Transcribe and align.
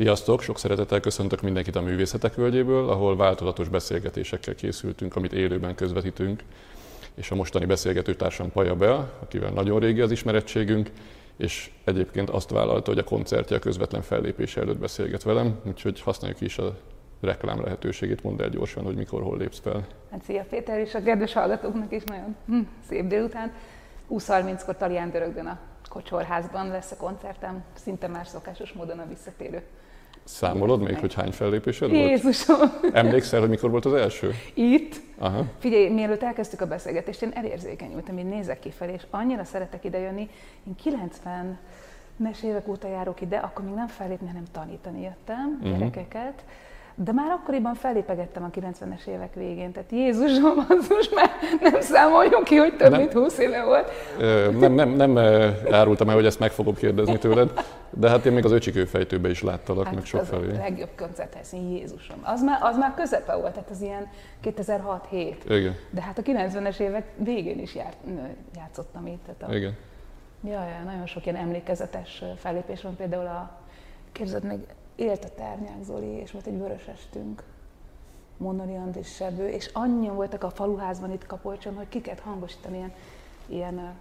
Sziasztok! 0.00 0.42
Sok 0.42 0.58
szeretettel 0.58 1.00
köszöntök 1.00 1.40
mindenkit 1.40 1.76
a 1.76 1.80
Művészetek 1.80 2.34
Völgyéből, 2.34 2.88
ahol 2.88 3.16
változatos 3.16 3.68
beszélgetésekkel 3.68 4.54
készültünk, 4.54 5.16
amit 5.16 5.32
élőben 5.32 5.74
közvetítünk. 5.74 6.42
És 7.14 7.30
a 7.30 7.34
mostani 7.34 7.64
beszélgetőtársam 7.64 8.50
Paja 8.50 8.76
Bea, 8.76 9.12
akivel 9.22 9.50
nagyon 9.50 9.80
régi 9.80 10.00
az 10.00 10.10
ismerettségünk, 10.10 10.90
és 11.36 11.70
egyébként 11.84 12.30
azt 12.30 12.50
vállalta, 12.50 12.90
hogy 12.90 12.98
a 12.98 13.04
koncertje 13.04 13.56
a 13.56 13.58
közvetlen 13.58 14.02
fellépés 14.02 14.56
előtt 14.56 14.78
beszélget 14.78 15.22
velem, 15.22 15.60
úgyhogy 15.66 16.00
használjuk 16.00 16.40
is 16.40 16.58
a 16.58 16.76
reklám 17.20 17.62
lehetőségét, 17.62 18.22
mondd 18.22 18.42
el 18.42 18.48
gyorsan, 18.48 18.84
hogy 18.84 18.96
mikor, 18.96 19.22
hol 19.22 19.38
lépsz 19.38 19.60
fel. 19.60 19.86
Hát 20.10 20.22
szia 20.22 20.44
Péter, 20.50 20.78
és 20.78 20.94
a 20.94 21.02
kedves 21.02 21.32
hallgatóknak 21.32 21.92
is 21.92 22.02
nagyon 22.04 22.36
hm, 22.46 22.60
szép 22.88 23.06
délután. 23.06 23.52
20.30-kor 24.10 24.76
Talián 24.76 25.10
Dörögdön 25.10 25.46
a 25.46 25.58
Kocsorházban 25.88 26.68
lesz 26.68 26.90
a 26.90 26.96
koncertem, 26.96 27.64
szinte 27.74 28.06
már 28.08 28.26
szokásos 28.26 28.72
módon 28.72 28.98
a 28.98 29.06
visszatérő. 29.08 29.62
Számolod 30.30 30.82
még, 30.82 30.98
hogy 30.98 31.14
hány 31.14 31.32
fellépésed 31.32 31.90
Jézusom. 31.90 32.56
volt? 32.56 32.94
Emlékszel, 32.94 33.40
hogy 33.40 33.48
mikor 33.48 33.70
volt 33.70 33.84
az 33.84 33.94
első? 33.94 34.34
Itt. 34.54 35.00
Aha. 35.18 35.44
Figyelj, 35.58 35.88
mielőtt 35.88 36.22
elkezdtük 36.22 36.60
a 36.60 36.66
beszélgetést, 36.66 37.22
én 37.22 37.30
elérzékenyültem, 37.34 38.18
én 38.18 38.26
nézek 38.26 38.58
kifelé, 38.58 38.92
és 38.92 39.02
annyira 39.10 39.44
szeretek 39.44 39.84
idejönni. 39.84 40.28
Én 40.66 40.74
90 40.82 41.58
nes 42.16 42.42
évek 42.42 42.68
óta 42.68 42.88
járok 42.88 43.20
ide, 43.20 43.36
akkor 43.36 43.64
még 43.64 43.74
nem 43.74 43.86
fellépni, 43.86 44.26
hanem 44.26 44.44
tanítani 44.52 45.02
jöttem 45.02 45.58
uh-huh. 45.60 45.78
gyerekeket. 45.78 46.44
De 47.04 47.12
már 47.12 47.30
akkoriban 47.30 47.74
fellépegettem 47.74 48.44
a 48.44 48.50
90-es 48.50 49.06
évek 49.06 49.34
végén, 49.34 49.72
tehát 49.72 49.90
Jézusom, 49.90 50.58
az 50.68 50.88
most 50.88 51.14
már 51.14 51.30
nem 51.60 51.80
számoljon 51.80 52.42
ki, 52.44 52.56
hogy 52.56 52.76
több 52.76 52.90
nem, 52.90 53.00
mint 53.00 53.12
20 53.12 53.38
éve 53.38 53.64
volt. 53.64 53.90
Nem, 54.58 54.72
nem, 54.72 54.88
nem 54.88 55.18
árultam 55.70 56.08
el, 56.08 56.14
hogy 56.14 56.26
ezt 56.26 56.38
meg 56.38 56.50
fogom 56.50 56.74
kérdezni 56.74 57.18
tőled, 57.18 57.52
de 57.90 58.08
hát 58.08 58.24
én 58.24 58.32
még 58.32 58.44
az 58.44 58.52
öcsikőfejtőbe 58.52 59.30
is 59.30 59.42
láttalak, 59.42 59.84
hát 59.84 59.94
meg 59.94 60.04
sok 60.04 60.24
felé. 60.24 60.50
a 60.50 60.56
legjobb 60.56 60.90
koncerthelyszín, 60.96 61.70
Jézusom. 61.70 62.18
Az 62.22 62.42
már, 62.42 62.58
az 62.62 62.76
már 62.76 62.94
közepe 62.94 63.34
volt, 63.34 63.52
tehát 63.52 63.70
az 63.70 63.80
ilyen 63.80 64.08
2006-7. 64.44 65.34
Igen. 65.48 65.76
De 65.90 66.00
hát 66.00 66.18
a 66.18 66.22
90-es 66.22 66.78
évek 66.78 67.04
végén 67.16 67.58
is 67.58 67.74
járt, 67.74 67.96
játszottam 68.56 69.06
itt. 69.06 69.22
Tehát 69.26 69.52
a, 69.52 69.56
Igen. 69.56 69.76
Jaj, 70.44 70.82
nagyon 70.84 71.06
sok 71.06 71.26
ilyen 71.26 71.36
emlékezetes 71.36 72.22
fellépés 72.36 72.82
van, 72.82 72.96
például 72.96 73.26
a, 73.26 73.50
képzeld 74.12 74.44
még, 74.44 74.58
élt 75.00 75.24
a 75.24 75.28
Ternyák 75.36 75.82
Zoli, 75.82 76.06
és 76.06 76.30
volt 76.30 76.46
egy 76.46 76.58
vörösestünk, 76.58 77.42
Monori 78.36 78.74
Andris 78.74 79.14
Sebő, 79.14 79.48
és 79.48 79.70
annyian 79.72 80.14
voltak 80.14 80.44
a 80.44 80.50
faluházban 80.50 81.12
itt 81.12 81.26
Kapolcson, 81.26 81.74
hogy 81.74 81.88
kiket 81.88 82.20
hangosítani 82.20 82.76
ilyen, 82.76 82.92
ilyen 83.46 83.94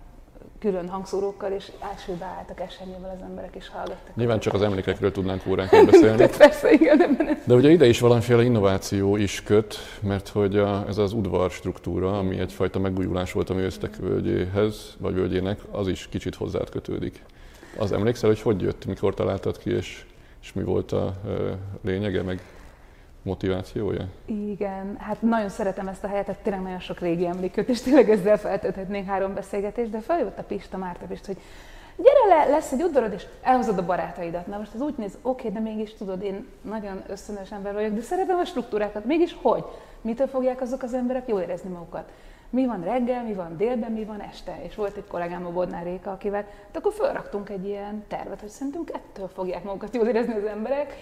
külön 0.59 0.89
hangszórókkal, 0.89 1.52
és 1.52 1.72
elsőbe 1.91 2.25
álltak 2.25 2.59
esernyővel 2.59 3.16
az 3.16 3.22
emberek, 3.23 3.56
és 3.56 3.69
hallgattak. 3.69 4.16
Nyilván 4.16 4.39
csak 4.39 4.53
az 4.53 4.61
emlékekről 4.61 5.11
tudnánk 5.11 5.41
óránként 5.47 5.91
beszélni. 5.91 6.28
Persze, 6.38 6.72
igen. 6.72 7.17
De 7.45 7.53
ugye 7.53 7.69
ide 7.69 7.88
is 7.88 8.00
valamiféle 8.00 8.44
innováció 8.44 9.16
is 9.16 9.44
köt, 9.44 9.75
mert 10.02 10.28
hogy 10.28 10.58
a, 10.58 10.86
ez 10.88 10.97
az 10.97 11.13
udvar 11.13 11.52
struktúra, 11.52 12.17
ami 12.17 12.39
egyfajta 12.39 12.80
megújulás 12.80 13.31
volt 13.31 13.50
a 13.50 13.53
művésztek 13.53 13.96
völgyéhez, 13.96 14.96
vagy 15.00 15.13
völgyének, 15.13 15.59
az 15.72 15.88
is 15.88 16.07
kicsit 16.09 16.35
hozzád 16.35 16.69
kötődik. 16.69 17.23
Az 17.78 17.91
emlékszel, 17.91 18.29
hogy 18.29 18.41
hogy 18.41 18.62
jött, 18.62 18.85
mikor 18.85 19.13
találtad 19.13 19.57
ki, 19.57 19.69
és 19.69 20.06
és 20.41 20.53
mi 20.53 20.63
volt 20.63 20.91
a 20.91 21.13
lényege, 21.81 22.23
meg 22.23 22.41
motivációja? 23.22 24.07
Igen, 24.25 24.95
hát 25.00 25.22
nagyon 25.22 25.50
szeretem 25.50 25.88
ezt 25.88 26.03
a 26.03 26.07
helyet, 26.07 26.25
tehát 26.25 26.41
tényleg 26.41 26.61
nagyon 26.61 26.79
sok 26.79 27.00
régi 27.00 27.25
emléköt, 27.25 27.69
és 27.69 27.81
tényleg 27.81 28.09
ezzel 28.09 28.38
feltölthetnénk 28.38 29.07
három 29.07 29.33
beszélgetést, 29.33 29.89
de 29.89 29.99
feljött 29.99 30.39
a 30.39 30.44
Pista, 30.44 30.78
Márta 30.78 31.05
Pista, 31.05 31.28
hogy 31.28 31.41
gyere 31.97 32.35
le, 32.35 32.51
lesz 32.51 32.72
egy 32.72 32.83
udvarod, 32.83 33.13
és 33.13 33.25
elhozod 33.41 33.78
a 33.78 33.85
barátaidat. 33.85 34.47
Na 34.47 34.57
most 34.57 34.73
ez 34.73 34.81
úgy 34.81 34.94
néz, 34.97 35.17
oké, 35.22 35.47
okay, 35.47 35.61
de 35.61 35.69
mégis 35.69 35.94
tudod, 35.94 36.23
én 36.23 36.47
nagyon 36.61 37.03
összönös 37.07 37.51
ember 37.51 37.73
vagyok, 37.73 37.94
de 37.94 38.01
szeretem 38.01 38.38
a 38.38 38.45
struktúrákat. 38.45 39.05
Mégis 39.05 39.35
hogy? 39.41 39.63
Mitől 40.01 40.28
fogják 40.28 40.61
azok 40.61 40.83
az 40.83 40.94
emberek 40.94 41.28
jól 41.28 41.41
érezni 41.41 41.69
magukat? 41.69 42.11
Mi 42.49 42.65
van 42.65 42.83
reggel, 42.83 43.23
mi 43.23 43.33
van 43.33 43.57
délben, 43.57 43.91
mi 43.91 44.03
van 44.03 44.21
este. 44.21 44.59
És 44.67 44.75
volt 44.75 44.95
egy 44.95 45.07
kollégám 45.07 45.45
a 45.45 45.51
Bodnár 45.51 45.83
Réka, 45.83 46.11
akivel, 46.11 46.41
hát 46.41 46.77
akkor 46.77 46.93
felraktunk 46.93 47.49
egy 47.49 47.65
ilyen 47.65 48.03
tervet, 48.07 48.39
hogy 48.39 48.49
szerintünk 48.49 48.91
ettől 48.93 49.27
fogják 49.27 49.63
magukat 49.63 49.95
jól 49.95 50.07
érezni 50.07 50.33
az 50.33 50.45
emberek. 50.45 50.95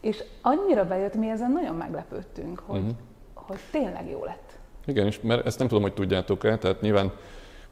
És 0.00 0.22
annyira 0.42 0.86
bejött, 0.86 1.14
mi 1.14 1.30
ezen 1.30 1.52
nagyon 1.52 1.74
meglepődtünk, 1.74 2.62
hogy, 2.66 2.78
uh-huh. 2.78 2.94
hogy 3.34 3.58
tényleg 3.70 4.10
jó 4.10 4.24
lett. 4.24 4.58
Igen, 4.86 5.06
és 5.06 5.20
mert 5.20 5.46
ezt 5.46 5.58
nem 5.58 5.68
tudom, 5.68 5.82
hogy 5.82 5.94
tudjátok-e, 5.94 6.58
tehát 6.58 6.80
nyilván 6.80 7.12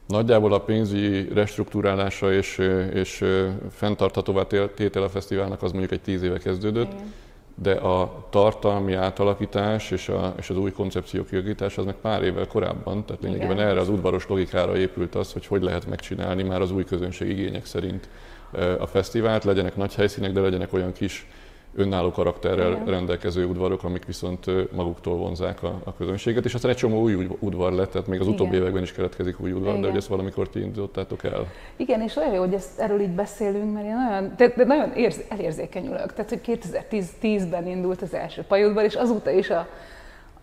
nagyjából 0.07 0.53
a 0.53 0.61
pénzügyi 0.61 1.33
restruktúrálása 1.33 2.33
és, 2.33 2.57
és 2.93 3.23
fenntarthatóvá 3.71 4.43
tétel 4.75 5.03
a 5.03 5.09
fesztiválnak 5.09 5.63
az 5.63 5.71
mondjuk 5.71 5.91
egy 5.91 6.01
tíz 6.01 6.21
éve 6.21 6.37
kezdődött. 6.37 6.93
Igen 6.93 7.13
de 7.55 7.71
a 7.71 8.27
tartalmi 8.29 8.93
átalakítás 8.93 9.91
és, 9.91 10.09
a, 10.09 10.33
és 10.37 10.49
az 10.49 10.57
új 10.57 10.71
koncepció 10.71 11.23
kialakítás 11.23 11.77
az 11.77 11.85
meg 11.85 11.95
pár 11.95 12.23
évvel 12.23 12.47
korábban, 12.47 13.05
tehát 13.05 13.21
lényegében 13.21 13.59
erre 13.59 13.79
az 13.79 13.89
udvaros 13.89 14.27
logikára 14.27 14.77
épült 14.77 15.15
az, 15.15 15.33
hogy 15.33 15.45
hogy 15.45 15.61
lehet 15.61 15.87
megcsinálni 15.87 16.43
már 16.43 16.61
az 16.61 16.71
új 16.71 16.83
közönség 16.83 17.29
igények 17.29 17.65
szerint 17.65 18.09
a 18.79 18.87
fesztivált, 18.87 19.43
legyenek 19.43 19.75
nagy 19.75 19.95
helyszínek, 19.95 20.31
de 20.31 20.39
legyenek 20.39 20.73
olyan 20.73 20.91
kis 20.91 21.27
önálló 21.75 22.11
karakterrel 22.11 22.71
Igen. 22.71 22.85
rendelkező 22.85 23.45
udvarok, 23.45 23.83
amik 23.83 24.05
viszont 24.05 24.71
maguktól 24.71 25.15
vonzák 25.17 25.63
a, 25.63 25.81
a 25.83 25.95
közönséget, 25.95 26.45
és 26.45 26.53
aztán 26.53 26.71
egy 26.71 26.77
csomó 26.77 27.01
új 27.01 27.27
udvar 27.39 27.73
lett, 27.73 27.91
tehát 27.91 28.07
még 28.07 28.19
az 28.19 28.27
utóbbi 28.27 28.49
Igen. 28.49 28.61
években 28.61 28.83
is 28.83 28.91
keletkezik 28.91 29.39
új 29.39 29.51
udvar, 29.51 29.69
Igen. 29.69 29.81
de 29.81 29.87
hogy 29.87 29.97
ezt 29.97 30.07
valamikor 30.07 30.49
ti 30.49 30.59
indítottátok 30.59 31.23
el. 31.23 31.47
Igen, 31.75 32.01
és 32.01 32.15
olyan 32.15 32.33
jó, 32.33 32.39
hogy 32.39 32.53
ezt, 32.53 32.79
erről 32.79 33.01
így 33.01 33.15
beszélünk, 33.15 33.73
mert 33.73 33.85
én 33.85 33.95
nagyon, 33.95 34.33
de, 34.37 34.47
de 34.47 34.63
nagyon 34.63 34.93
érz, 34.93 35.21
elérzékenyülök. 35.29 36.13
Tehát, 36.13 36.29
hogy 36.29 36.59
2010-ben 36.61 37.67
indult 37.67 38.01
az 38.01 38.13
első 38.13 38.41
pajudvar, 38.41 38.83
és 38.83 38.95
azóta 38.95 39.31
is 39.31 39.49
a, 39.49 39.67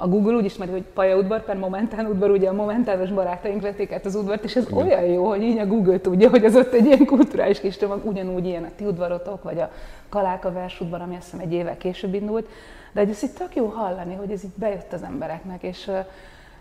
a 0.03 0.09
Google 0.09 0.35
úgy 0.35 0.45
ismeri, 0.45 0.71
hogy 0.71 0.83
pályaudvar 0.95 1.45
per 1.45 1.57
momentán 1.57 2.07
udvar, 2.07 2.31
ugye 2.31 2.49
a 2.49 2.53
momentános 2.53 3.11
barátaink 3.11 3.63
vették 3.63 3.93
át 3.93 4.07
az 4.07 4.15
udvart, 4.15 4.45
és 4.45 4.57
ez 4.57 4.67
Igen. 4.71 4.87
olyan 4.87 5.05
jó, 5.05 5.29
hogy 5.29 5.43
így 5.43 5.59
a 5.59 5.67
Google 5.67 6.01
tudja, 6.01 6.29
hogy 6.31 6.45
az 6.45 6.57
ott 6.57 6.73
egy 6.73 6.85
ilyen 6.85 7.05
kulturális 7.05 7.61
kis 7.61 7.77
csomag, 7.77 8.07
ugyanúgy 8.07 8.47
ilyen 8.47 8.65
a 8.65 8.69
ti 8.77 8.85
udvarotok, 8.85 9.43
vagy 9.43 9.59
a 9.59 9.71
Kaláka 10.09 10.53
versudvar, 10.53 11.01
ami 11.01 11.17
azt 11.17 11.25
hiszem 11.25 11.41
egy 11.41 11.53
évvel 11.53 11.77
később 11.77 12.15
indult, 12.15 12.47
de 12.93 13.01
hogy 13.01 13.11
ez 13.11 13.23
itt 13.23 13.35
tök 13.35 13.57
jó 13.57 13.67
hallani, 13.67 14.15
hogy 14.15 14.31
ez 14.31 14.45
itt 14.45 14.59
bejött 14.59 14.93
az 14.93 15.03
embereknek, 15.03 15.63
és 15.63 15.91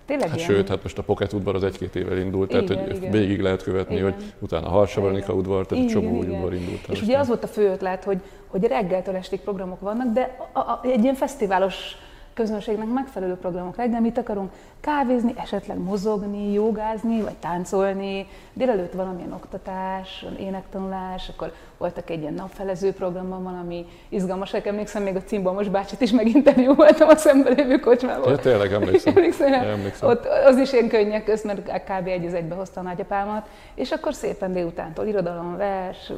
Tényleg 0.06 0.30
hát 0.30 0.38
ilyen... 0.38 0.50
Sőt, 0.50 0.68
hát 0.68 0.84
most 0.84 0.98
a 0.98 1.04
Pocket 1.04 1.34
udvar 1.34 1.56
az 1.56 1.64
egy-két 1.64 1.96
évvel 1.96 2.18
indult, 2.18 2.52
igen, 2.52 2.66
tehát 2.66 2.88
hogy 2.88 2.96
igen. 2.96 3.12
végig 3.12 3.42
lehet 3.42 3.64
követni, 3.64 3.96
igen. 3.96 4.12
hogy 4.12 4.24
utána 4.40 4.68
a 4.68 4.70
Harsavanika 4.70 5.34
udvar, 5.34 5.66
tehát 5.66 5.84
igen, 5.84 5.98
egy 5.98 6.04
csomó 6.04 6.18
új 6.18 6.28
udvar 6.28 6.54
indult. 6.54 6.88
És 6.90 7.02
ugye 7.02 7.18
az 7.18 7.28
volt 7.28 7.44
a 7.44 7.48
fő 7.48 7.70
ötlet, 7.70 8.04
hogy, 8.04 8.22
hogy 8.48 8.64
reggeltől 8.64 9.16
estig 9.16 9.40
programok 9.40 9.80
vannak, 9.80 10.14
de 10.14 10.38
a, 10.52 10.60
a, 10.60 10.80
egy 10.84 11.04
ilyen 11.04 11.16
fesztiválos 11.16 11.96
közönségnek 12.42 12.88
megfelelő 12.88 13.36
programok 13.36 13.76
reggel, 13.76 14.02
mit 14.02 14.18
akarunk 14.18 14.52
kávézni, 14.80 15.34
esetleg 15.38 15.78
mozogni, 15.78 16.52
jogázni, 16.52 17.22
vagy 17.22 17.36
táncolni, 17.36 18.28
délelőtt 18.54 18.94
valamilyen 18.94 19.32
oktatás, 19.32 20.26
énektanulás, 20.40 21.30
akkor 21.30 21.54
voltak 21.78 22.10
egy 22.10 22.22
ilyen 22.22 22.34
napfelező 22.34 22.94
programban 22.94 23.44
valami 23.44 23.86
izgalmas, 24.10 24.54
emlékszem, 24.54 25.04
még 25.04 25.16
a 25.16 25.24
Cimbomos 25.24 25.70
bácsit 25.70 26.02
is 26.02 26.12
meginterjú 26.12 26.74
voltam 26.74 27.08
a 27.08 27.16
szemben 27.16 27.54
lévő 27.54 27.80
kocsmában. 27.80 28.30
Ja, 28.30 28.38
tényleg 28.38 28.74
emlékszem. 28.74 29.14
emlékszem, 29.16 29.54
emlékszem. 29.54 30.10
Ott 30.10 30.26
az 30.46 30.58
is 30.58 30.74
ilyen 30.74 30.88
könnyek 30.88 31.24
közt, 31.24 31.44
mert 31.44 31.84
kb. 31.84 32.08
egy 32.08 32.26
az 32.26 32.34
egybe 32.34 32.56
hozta 32.56 32.80
a 32.80 32.84
nagyapámat, 32.84 33.48
és 33.76 33.92
akkor 33.92 34.14
szépen 34.14 34.54
délutántól 34.54 35.06
irodalom, 35.06 35.58
vers, 35.58 36.12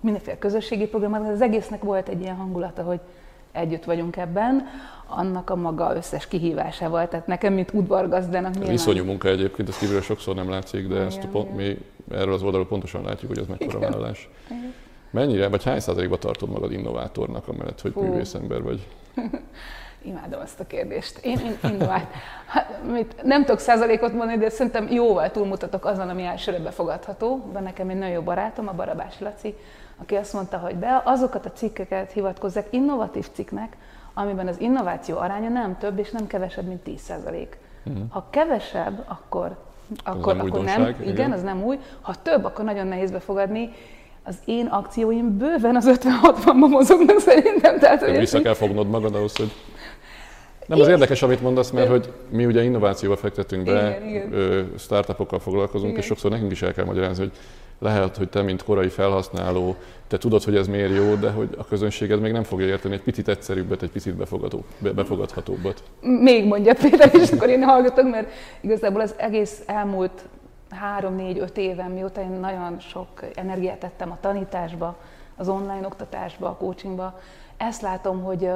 mindenféle 0.00 0.38
közösségi 0.38 0.86
program, 0.86 1.12
az 1.12 1.40
egésznek 1.40 1.82
volt 1.82 2.08
egy 2.08 2.20
ilyen 2.20 2.36
hangulata, 2.36 2.82
hogy 2.82 3.00
együtt 3.52 3.84
vagyunk 3.84 4.16
ebben, 4.16 4.66
annak 5.06 5.50
a 5.50 5.56
maga 5.56 5.96
összes 5.96 6.28
kihívásával. 6.28 7.08
Tehát 7.08 7.26
nekem, 7.26 7.52
mint 7.52 7.72
udvargazdának 7.72 8.54
nyilván... 8.54 8.72
Iszonyú 8.72 9.04
munka 9.04 9.28
egyébként, 9.28 9.68
ezt 9.68 9.78
kívülről 9.78 10.02
sokszor 10.02 10.34
nem 10.34 10.50
látszik, 10.50 10.88
de 10.88 10.94
igen, 10.94 11.06
ezt 11.06 11.26
pont, 11.26 11.56
mi 11.56 11.78
erről 12.10 12.34
az 12.34 12.42
oldalról 12.42 12.66
pontosan 12.66 13.04
látjuk, 13.04 13.30
hogy 13.30 13.38
ez 13.38 13.46
mekkora 13.46 13.78
igen. 13.78 13.90
vállalás. 13.90 14.28
Igen. 14.50 14.74
Mennyire, 15.10 15.48
vagy 15.48 15.64
hány 15.64 15.80
százalékban 15.80 16.18
tartod 16.18 16.50
magad 16.50 16.72
innovátornak, 16.72 17.48
amellett, 17.48 17.80
hogy 17.80 17.92
Hú. 17.92 18.02
művészember 18.02 18.62
vagy? 18.62 18.86
Imádom 20.04 20.40
ezt 20.40 20.60
a 20.60 20.66
kérdést. 20.66 21.18
Én, 21.18 21.38
én 21.38 21.70
innovált. 21.70 22.06
Hát, 22.46 22.82
mit, 22.92 23.22
nem 23.22 23.44
tudok 23.44 23.60
százalékot 23.60 24.12
mondani, 24.12 24.38
de 24.38 24.48
szerintem 24.48 24.88
jóval 24.90 25.30
túlmutatok 25.30 25.84
azon, 25.84 26.08
ami 26.08 26.24
elsőre 26.24 26.58
befogadható. 26.58 27.50
Van 27.52 27.62
nekem 27.62 27.88
egy 27.88 27.96
nagyon 27.96 28.14
jó 28.14 28.20
barátom, 28.20 28.68
a 28.68 28.72
Barabás 28.72 29.14
Laci, 29.18 29.54
aki 30.02 30.14
azt 30.14 30.32
mondta, 30.32 30.58
hogy 30.58 30.74
be 30.74 31.02
azokat 31.04 31.46
a 31.46 31.52
cikkeket 31.52 32.12
hivatkozzák 32.12 32.66
innovatív 32.70 33.26
cikknek, 33.32 33.76
amiben 34.14 34.48
az 34.48 34.60
innováció 34.60 35.16
aránya 35.16 35.48
nem 35.48 35.78
több 35.78 35.98
és 35.98 36.10
nem 36.10 36.26
kevesebb, 36.26 36.66
mint 36.66 36.80
10%. 36.86 36.88
Uh-huh. 37.18 37.46
Mhm. 37.82 38.02
Ha 38.10 38.26
kevesebb, 38.30 39.04
akkor, 39.06 39.56
akkor, 40.04 40.36
nem, 40.36 40.46
akkor 40.46 40.64
nem, 40.64 40.82
igen, 40.82 41.08
igen, 41.08 41.32
az 41.32 41.42
nem 41.42 41.64
új. 41.64 41.78
Ha 42.00 42.14
több, 42.22 42.44
akkor 42.44 42.64
nagyon 42.64 42.86
nehéz 42.86 43.10
befogadni. 43.10 43.70
Az 44.24 44.36
én 44.44 44.66
akcióim 44.66 45.36
bőven 45.38 45.76
az 45.76 46.00
50-60-ban 46.02 46.68
mozognak 46.70 47.18
szerintem. 47.18 47.78
Tehát, 47.78 48.00
hogy 48.00 48.18
vissza 48.18 48.40
kell 48.40 48.54
fognod 48.54 48.88
magad 48.88 49.14
ahhoz, 49.14 49.36
hogy 49.36 49.52
nem, 50.66 50.80
az 50.80 50.88
érdekes, 50.88 51.22
amit 51.22 51.40
mondasz, 51.40 51.70
mert 51.70 51.88
hogy 51.88 52.12
mi 52.28 52.46
ugye 52.46 52.62
innovációval 52.62 53.16
fektetünk 53.16 53.64
be, 53.64 53.98
igen, 54.04 54.28
igen. 54.28 54.72
startupokkal 54.78 55.38
foglalkozunk, 55.38 55.90
igen. 55.90 56.00
és 56.00 56.06
sokszor 56.06 56.30
nekünk 56.30 56.50
is 56.50 56.62
el 56.62 56.72
kell 56.72 56.84
magyarázni, 56.84 57.24
hogy 57.24 57.32
lehet, 57.82 58.16
hogy 58.16 58.28
te, 58.28 58.42
mint 58.42 58.64
korai 58.64 58.88
felhasználó, 58.88 59.76
te 60.08 60.18
tudod, 60.18 60.42
hogy 60.42 60.56
ez 60.56 60.66
miért 60.66 60.94
jó, 60.94 61.14
de 61.14 61.30
hogy 61.30 61.48
a 61.58 61.64
közönséged 61.64 62.20
még 62.20 62.32
nem 62.32 62.42
fogja 62.42 62.66
érteni 62.66 62.94
egy 62.94 63.02
picit 63.02 63.28
egyszerűbbet, 63.28 63.82
egy 63.82 63.90
picit 63.90 64.14
befogadó, 64.14 64.64
befogadhatóbbat. 64.78 65.82
Még 66.00 66.46
mondja 66.46 66.74
például, 66.74 67.22
és 67.22 67.30
akkor 67.30 67.48
én 67.48 67.62
hallgatok, 67.62 68.10
mert 68.10 68.30
igazából 68.60 69.00
az 69.00 69.14
egész 69.16 69.62
elmúlt 69.66 70.24
három, 70.70 71.14
négy, 71.14 71.38
öt 71.38 71.56
éven, 71.56 71.90
mióta 71.90 72.20
én 72.20 72.30
nagyon 72.40 72.80
sok 72.80 73.08
energiát 73.34 73.78
tettem 73.78 74.10
a 74.10 74.18
tanításba, 74.20 74.96
az 75.36 75.48
online 75.48 75.86
oktatásba, 75.86 76.46
a 76.48 76.56
coachingba, 76.56 77.20
ezt 77.56 77.82
látom, 77.82 78.22
hogy 78.22 78.48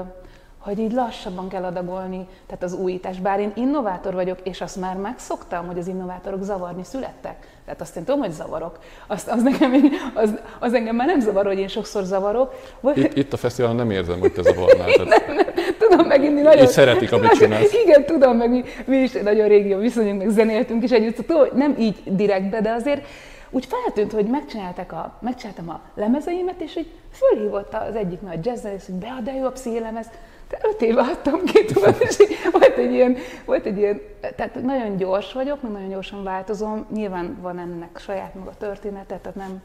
hogy 0.67 0.79
így 0.79 0.93
lassabban 0.93 1.49
kell 1.49 1.65
adagolni, 1.65 2.27
tehát 2.47 2.63
az 2.63 2.73
újítás. 2.73 3.19
Bár 3.19 3.41
én 3.41 3.53
innovátor 3.55 4.15
vagyok, 4.15 4.39
és 4.43 4.61
azt 4.61 4.77
már 4.77 4.97
megszoktam, 4.97 5.67
hogy 5.67 5.79
az 5.79 5.87
innovátorok 5.87 6.43
zavarni 6.43 6.85
születtek. 6.85 7.37
Tehát 7.65 7.81
azt 7.81 7.97
én 7.97 8.05
tudom, 8.05 8.21
hogy 8.21 8.33
zavarok. 8.33 8.79
Azt, 9.07 9.29
az, 9.29 9.43
nekem, 9.43 9.73
az, 10.15 10.35
az 10.59 10.75
engem 10.75 10.97
már 10.97 11.07
nem 11.07 11.21
zavar, 11.21 11.47
hogy 11.47 11.59
én 11.59 11.69
sokszor 11.69 12.05
zavarok. 12.05 12.55
Vagy... 12.81 12.99
Itt, 12.99 13.17
itt 13.17 13.33
a 13.33 13.37
fesztiválon 13.37 13.77
nem 13.77 13.91
érzem, 13.91 14.19
hogy 14.19 14.33
te 14.33 14.43
zavarnál. 14.43 14.93
Tehát... 14.97 15.27
nem, 15.27 15.37
nem, 15.37 15.47
tudom 15.79 16.07
meginni 16.07 16.41
nagyon... 16.41 16.63
Így 16.63 16.69
szeretik, 16.69 17.13
amit 17.13 17.31
csinálsz. 17.33 17.73
Igen, 17.85 18.05
tudom, 18.05 18.37
meg 18.37 18.51
mi, 18.51 18.65
mi 18.85 18.97
is 18.97 19.13
nagyon 19.13 19.49
régi 19.49 19.73
a 19.73 19.79
viszonyunk, 19.79 20.19
meg 20.19 20.29
zenéltünk 20.29 20.83
is 20.83 20.91
együtt. 20.91 21.27
Tudom, 21.27 21.47
nem 21.55 21.75
így 21.79 22.03
direktbe, 22.05 22.61
de 22.61 22.71
azért 22.71 23.07
úgy 23.51 23.67
feltűnt, 23.67 24.13
hogy 24.13 24.27
megcsináltak 24.27 24.93
a, 24.93 25.19
megcsináltam 25.21 25.69
a 25.69 25.81
lemezeimet, 25.95 26.61
és 26.61 26.75
hogy 26.75 26.87
fölhívott 27.13 27.75
az 27.75 27.95
egyik 27.95 28.21
nagy 28.21 28.47
jazzzenész, 28.47 28.87
hogy 28.87 28.95
bead 28.95 29.45
a 29.45 29.51
pszichilemez. 29.51 30.07
De 30.49 30.59
öt 30.63 30.83
éve 30.83 31.01
adtam 31.01 31.45
ki, 31.45 31.65
tudod, 31.65 31.97
és 31.99 32.17
volt 32.53 32.77
egy 32.77 32.93
ilyen, 32.93 33.17
volt 33.45 33.67
egy 33.67 33.79
ilyen, 33.79 34.01
tehát 34.37 34.63
nagyon 34.63 34.97
gyors 34.97 35.33
vagyok, 35.33 35.63
meg 35.63 35.73
nagyon 35.73 35.89
gyorsan 35.89 36.23
változom, 36.23 36.87
nyilván 36.93 37.39
van 37.41 37.59
ennek 37.59 37.99
saját 37.99 38.35
maga 38.35 38.53
története, 38.59 39.17
tehát 39.17 39.35
nem 39.35 39.63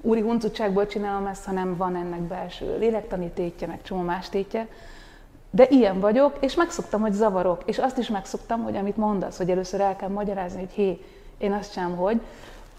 úri 0.00 0.20
huncutságból 0.20 0.86
csinálom 0.86 1.26
ezt, 1.26 1.44
hanem 1.44 1.76
van 1.76 1.96
ennek 1.96 2.20
belső 2.20 2.78
lélektani 2.78 3.30
tétje, 3.34 3.66
meg 3.66 3.82
csomó 3.82 4.02
más 4.02 4.28
tétje, 4.28 4.66
de 5.50 5.66
ilyen 5.68 6.00
vagyok, 6.00 6.36
és 6.40 6.54
megszoktam, 6.54 7.00
hogy 7.00 7.12
zavarok, 7.12 7.62
és 7.64 7.78
azt 7.78 7.98
is 7.98 8.08
megszoktam, 8.08 8.62
hogy 8.62 8.76
amit 8.76 8.96
mondasz, 8.96 9.36
hogy 9.36 9.50
először 9.50 9.80
el 9.80 9.96
kell 9.96 10.08
magyarázni, 10.08 10.58
hogy 10.58 10.72
hé, 10.72 11.04
én 11.38 11.52
azt 11.52 11.72
sem, 11.72 11.96
hogy, 11.96 12.20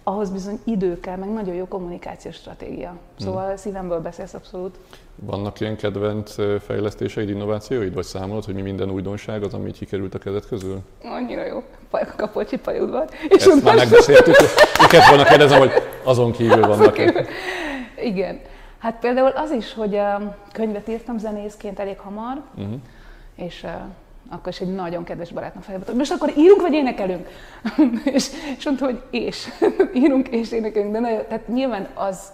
ahhoz 0.03 0.29
bizony 0.29 0.59
idő 0.63 0.99
kell, 0.99 1.15
meg 1.15 1.29
nagyon 1.29 1.55
jó 1.55 1.67
kommunikációs 1.67 2.35
stratégia. 2.35 2.97
Szóval 3.19 3.45
hmm. 3.45 3.55
szívemből 3.55 3.99
beszélsz 3.99 4.33
abszolút. 4.33 4.75
Vannak 5.15 5.59
ilyen 5.59 5.75
kedvenc 5.75 6.35
fejlesztéseid, 6.63 7.29
innovációid, 7.29 7.93
vagy 7.93 8.03
számolod, 8.03 8.45
hogy 8.45 8.53
mi 8.53 8.61
minden 8.61 8.89
újdonság 8.89 9.43
az, 9.43 9.53
ami 9.53 9.71
kikerült 9.71 10.13
a 10.15 10.17
kezed 10.17 10.45
közül? 10.45 10.79
Annyira 11.03 11.45
jó. 11.45 11.63
Kapocsi 12.15 12.57
pajudvar. 12.57 13.09
És 13.27 13.45
Ezt 13.45 13.63
már 13.63 13.75
megbeszéltük. 13.75 14.35
Miket 14.81 15.07
volna 15.07 15.23
kérdezem, 15.23 15.59
hogy 15.59 15.71
azon 16.03 16.31
kívül 16.31 16.67
vannak 16.67 16.97
-e. 16.97 17.25
Igen. 18.03 18.39
Hát 18.79 18.99
például 18.99 19.29
az 19.29 19.51
is, 19.51 19.73
hogy 19.73 19.99
könyvet 20.51 20.87
írtam 20.87 21.17
zenészként 21.17 21.79
elég 21.79 21.99
hamar, 21.99 22.41
uh-huh. 22.55 22.73
és 23.35 23.65
akkor 24.29 24.47
is 24.47 24.59
egy 24.59 24.73
nagyon 24.73 25.03
kedves 25.03 25.31
barátnő 25.31 25.61
fejbe, 25.61 25.85
hogy 25.85 25.95
most 25.95 26.11
akkor 26.11 26.33
írunk 26.37 26.61
vagy 26.61 26.73
énekelünk? 26.73 27.27
és, 28.15 28.29
és 28.57 28.65
mondta, 28.65 28.85
hogy 28.85 29.01
és. 29.09 29.47
írunk 29.93 30.27
és 30.27 30.51
énekelünk. 30.51 30.91
De 30.91 30.99
nagyon, 30.99 31.25
tehát 31.27 31.47
nyilván 31.47 31.87
az, 31.93 32.33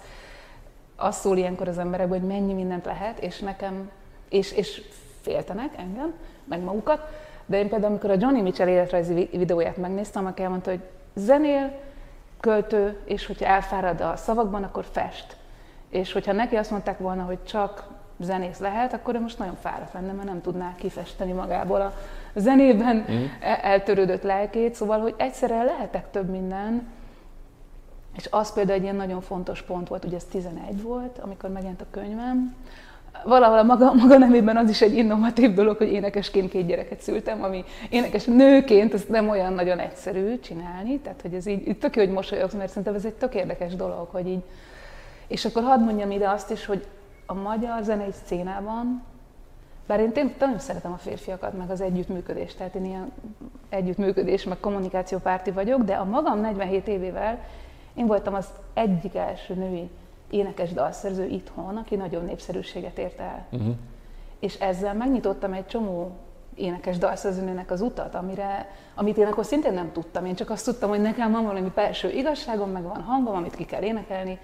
az 0.95 1.15
szól 1.15 1.37
ilyenkor 1.37 1.67
az 1.67 1.77
emberekből, 1.77 2.19
hogy 2.19 2.27
mennyi 2.27 2.53
mindent 2.53 2.85
lehet, 2.85 3.19
és 3.19 3.39
nekem, 3.39 3.89
és, 4.29 4.51
és 4.51 4.81
féltenek 5.21 5.73
engem, 5.77 6.13
meg 6.43 6.61
magukat. 6.61 6.99
De 7.45 7.57
én 7.57 7.69
például, 7.69 7.91
amikor 7.91 8.09
a 8.09 8.15
Johnny 8.19 8.41
Mitchell 8.41 8.67
életrajzi 8.67 9.29
videóját 9.31 9.77
megnéztem, 9.77 10.25
akkor 10.25 10.43
elmondta, 10.43 10.69
hogy 10.69 10.81
zenél, 11.15 11.79
költő, 12.39 12.99
és 13.05 13.25
hogyha 13.25 13.45
elfárad 13.45 14.01
a 14.01 14.15
szavakban, 14.15 14.63
akkor 14.63 14.85
fest. 14.91 15.37
És 15.89 16.11
hogyha 16.11 16.31
neki 16.31 16.55
azt 16.55 16.71
mondták 16.71 16.97
volna, 16.97 17.23
hogy 17.23 17.43
csak 17.43 17.87
zenész 18.19 18.59
lehet, 18.59 18.93
akkor 18.93 19.15
ő 19.15 19.19
most 19.19 19.39
nagyon 19.39 19.57
fáradt 19.61 19.93
lenne, 19.93 20.11
mert 20.11 20.27
nem 20.27 20.41
tudná 20.41 20.75
kifesteni 20.75 21.31
magából 21.31 21.81
a 21.81 21.93
zenében 22.35 23.05
mm. 23.11 23.23
eltörődött 23.41 24.23
lelkét, 24.23 24.75
szóval, 24.75 24.99
hogy 24.99 25.13
egyszerre 25.17 25.63
lehetek 25.63 26.11
több 26.11 26.29
minden, 26.29 26.87
és 28.15 28.27
az 28.31 28.53
például 28.53 28.77
egy 28.77 28.83
ilyen 28.83 28.95
nagyon 28.95 29.21
fontos 29.21 29.61
pont 29.61 29.87
volt, 29.87 30.05
ugye 30.05 30.15
ez 30.15 30.23
11 30.23 30.81
volt, 30.81 31.19
amikor 31.19 31.49
megjelent 31.49 31.81
a 31.81 31.85
könyvem, 31.91 32.55
valahol 33.23 33.57
a 33.57 33.63
maga, 33.63 33.93
maga 33.93 34.17
nemében 34.17 34.57
az 34.57 34.69
is 34.69 34.81
egy 34.81 34.97
innovatív 34.97 35.53
dolog, 35.53 35.77
hogy 35.77 35.91
énekesként 35.91 36.49
két 36.49 36.65
gyereket 36.65 37.01
szültem, 37.01 37.43
ami 37.43 37.63
énekes 37.89 38.23
nőként 38.23 38.93
ez 38.93 39.03
nem 39.07 39.29
olyan 39.29 39.53
nagyon 39.53 39.79
egyszerű 39.79 40.39
csinálni, 40.39 40.99
tehát 40.99 41.21
hogy 41.21 41.33
ez 41.33 41.45
így, 41.45 41.67
így 41.67 41.77
tök 41.77 41.95
jó, 41.95 42.03
hogy 42.03 42.13
mosolyogsz, 42.13 42.53
mert 42.53 42.69
szerintem 42.69 42.95
ez 42.95 43.05
egy 43.05 43.13
tök 43.13 43.35
érdekes 43.35 43.75
dolog, 43.75 44.07
hogy 44.11 44.27
így, 44.27 44.43
és 45.27 45.45
akkor 45.45 45.63
hadd 45.63 45.79
mondjam 45.79 46.11
ide 46.11 46.29
azt 46.29 46.51
is, 46.51 46.65
hogy 46.65 46.85
a 47.25 47.33
magyar 47.33 47.83
zenei 47.83 48.11
szcénában, 48.11 49.03
bár 49.87 49.99
én 49.99 50.11
tényleg 50.11 50.35
nagyon 50.39 50.59
szeretem 50.59 50.91
a 50.91 50.97
férfiakat, 50.97 51.57
meg 51.57 51.69
az 51.69 51.81
együttműködést, 51.81 52.57
tehát 52.57 52.75
én 52.75 52.85
ilyen 52.85 53.11
együttműködés, 53.69 54.43
meg 54.43 54.59
kommunikáció 54.59 55.17
párti 55.17 55.51
vagyok, 55.51 55.81
de 55.81 55.93
a 55.93 56.03
magam 56.03 56.39
47 56.39 56.87
évével 56.87 57.39
én 57.93 58.05
voltam 58.05 58.33
az 58.33 58.47
egyik 58.73 59.15
első 59.15 59.53
női 59.53 59.89
énekes 60.29 60.73
dalszerző 60.73 61.25
itthon, 61.25 61.77
aki 61.77 61.95
nagyon 61.95 62.25
népszerűséget 62.25 62.97
ért 62.97 63.19
el. 63.19 63.45
Uh-huh. 63.51 63.75
És 64.39 64.55
ezzel 64.55 64.93
megnyitottam 64.93 65.53
egy 65.53 65.67
csomó 65.67 66.11
énekes 66.55 66.97
dalszerzőnőnek 66.97 67.71
az 67.71 67.81
utat, 67.81 68.15
amire, 68.15 68.69
amit 68.95 69.17
én 69.17 69.27
akkor 69.27 69.45
szintén 69.45 69.73
nem 69.73 69.91
tudtam. 69.91 70.25
Én 70.25 70.35
csak 70.35 70.49
azt 70.49 70.65
tudtam, 70.65 70.89
hogy 70.89 71.01
nekem 71.01 71.31
van 71.31 71.45
valami 71.45 71.71
belső 71.75 72.09
igazságom, 72.09 72.69
meg 72.69 72.83
van 72.83 73.01
hangom, 73.01 73.35
amit 73.35 73.55
ki 73.55 73.65
kell 73.65 73.81
énekelni, 73.81 74.39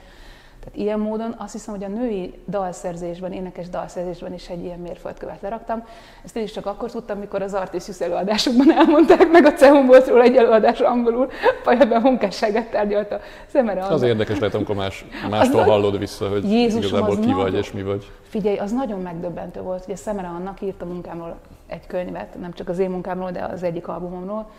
tehát 0.64 0.78
ilyen 0.78 1.00
módon 1.00 1.36
azt 1.38 1.52
hiszem, 1.52 1.74
hogy 1.74 1.84
a 1.84 1.88
női 1.88 2.34
dalszerzésben, 2.48 3.32
énekes 3.32 3.70
dalszerzésben 3.70 4.34
is 4.34 4.50
egy 4.50 4.64
ilyen 4.64 4.80
mérföldkövet 4.80 5.42
leraktam. 5.42 5.84
Ezt 6.24 6.36
én 6.36 6.44
is 6.44 6.52
csak 6.52 6.66
akkor 6.66 6.92
tudtam, 6.92 7.20
mikor 7.20 7.42
az 7.42 7.54
Artisius 7.54 8.00
előadásokban 8.00 8.72
elmondták 8.72 9.32
meg 9.32 9.46
a 9.46 9.54
CEUM 9.54 9.86
volt 9.86 10.08
róla 10.08 10.24
egy 10.24 10.36
előadás 10.36 10.80
angolul, 10.80 11.30
Pajabben 11.64 12.02
munkásságát 12.02 12.70
tárgyalta 12.70 13.20
szemere. 13.48 13.82
Az 13.82 14.02
érdekes 14.02 14.40
lehet, 14.40 14.56
amikor 14.56 14.76
más, 14.76 15.06
mástól 15.30 15.60
az 15.60 15.68
hallod 15.68 15.98
vissza, 15.98 16.30
hogy 16.30 16.52
Jézusom, 16.52 16.82
igazából 16.82 17.20
ki 17.20 17.34
vagy 17.34 17.54
és 17.54 17.72
mi 17.72 17.84
vagy. 17.84 18.12
Figyelj, 18.30 18.58
az 18.58 18.72
nagyon 18.72 19.02
megdöbbentő 19.02 19.62
volt. 19.62 19.84
Ugye 19.86 19.96
Szemere 19.96 20.28
annak 20.28 20.62
írt 20.62 20.82
a 20.82 20.86
munkámról 20.86 21.38
egy 21.68 21.88
könyvet, 21.88 22.40
nem 22.40 22.54
csak 22.54 22.70
az 22.70 22.80
én 22.80 22.90
munkámról, 22.90 23.32
de 23.32 23.44
az 23.44 23.64
egyik 23.64 23.88
albumomról, 23.88 24.50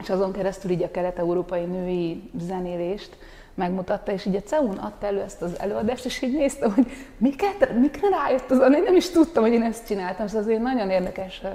és 0.00 0.10
azon 0.10 0.32
keresztül 0.32 0.70
így 0.70 0.82
a 0.82 0.90
kelet-európai 0.90 1.64
női 1.64 2.30
zenélést, 2.38 3.16
megmutatta, 3.56 4.12
és 4.12 4.24
így 4.24 4.34
a 4.34 4.40
CEUN 4.40 4.76
adta 4.76 5.06
elő 5.06 5.20
ezt 5.20 5.42
az 5.42 5.60
előadást, 5.60 6.04
és 6.04 6.22
így 6.22 6.32
néztem, 6.32 6.72
hogy 6.72 6.86
miket, 7.16 7.74
mikre 7.78 8.08
rájött 8.08 8.50
az, 8.50 8.58
én 8.74 8.82
nem 8.82 8.96
is 8.96 9.10
tudtam, 9.10 9.42
hogy 9.42 9.52
én 9.52 9.62
ezt 9.62 9.86
csináltam, 9.86 10.26
szóval 10.26 10.42
azért 10.42 10.62
nagyon 10.62 10.90
érdekes 10.90 11.42
ö, 11.44 11.48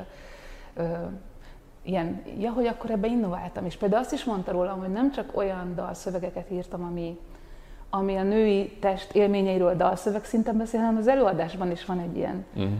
ö, 0.81 0.84
ilyen, 1.84 2.22
ja, 2.39 2.51
hogy 2.51 2.67
akkor 2.67 2.89
ebbe 2.89 3.08
innováltam. 3.08 3.65
És 3.65 3.75
például 3.75 4.01
azt 4.01 4.13
is 4.13 4.24
mondta 4.24 4.51
rólam, 4.51 4.79
hogy 4.79 4.91
nem 4.91 5.12
csak 5.12 5.38
olyan 5.38 5.75
dalszövegeket 5.75 6.51
írtam, 6.51 6.84
ami, 6.84 7.17
ami 7.89 8.15
a 8.15 8.24
női 8.24 8.77
test 8.79 9.15
élményeiről 9.15 9.75
dalszöveg 9.75 10.25
szinten 10.25 10.58
beszél, 10.58 10.79
hanem 10.79 10.98
az 10.98 11.08
előadásban 11.08 11.72
is 11.72 11.86
van 11.86 12.00
egy 12.00 12.17
ilyen 12.17 12.46
uh-huh 12.55 12.74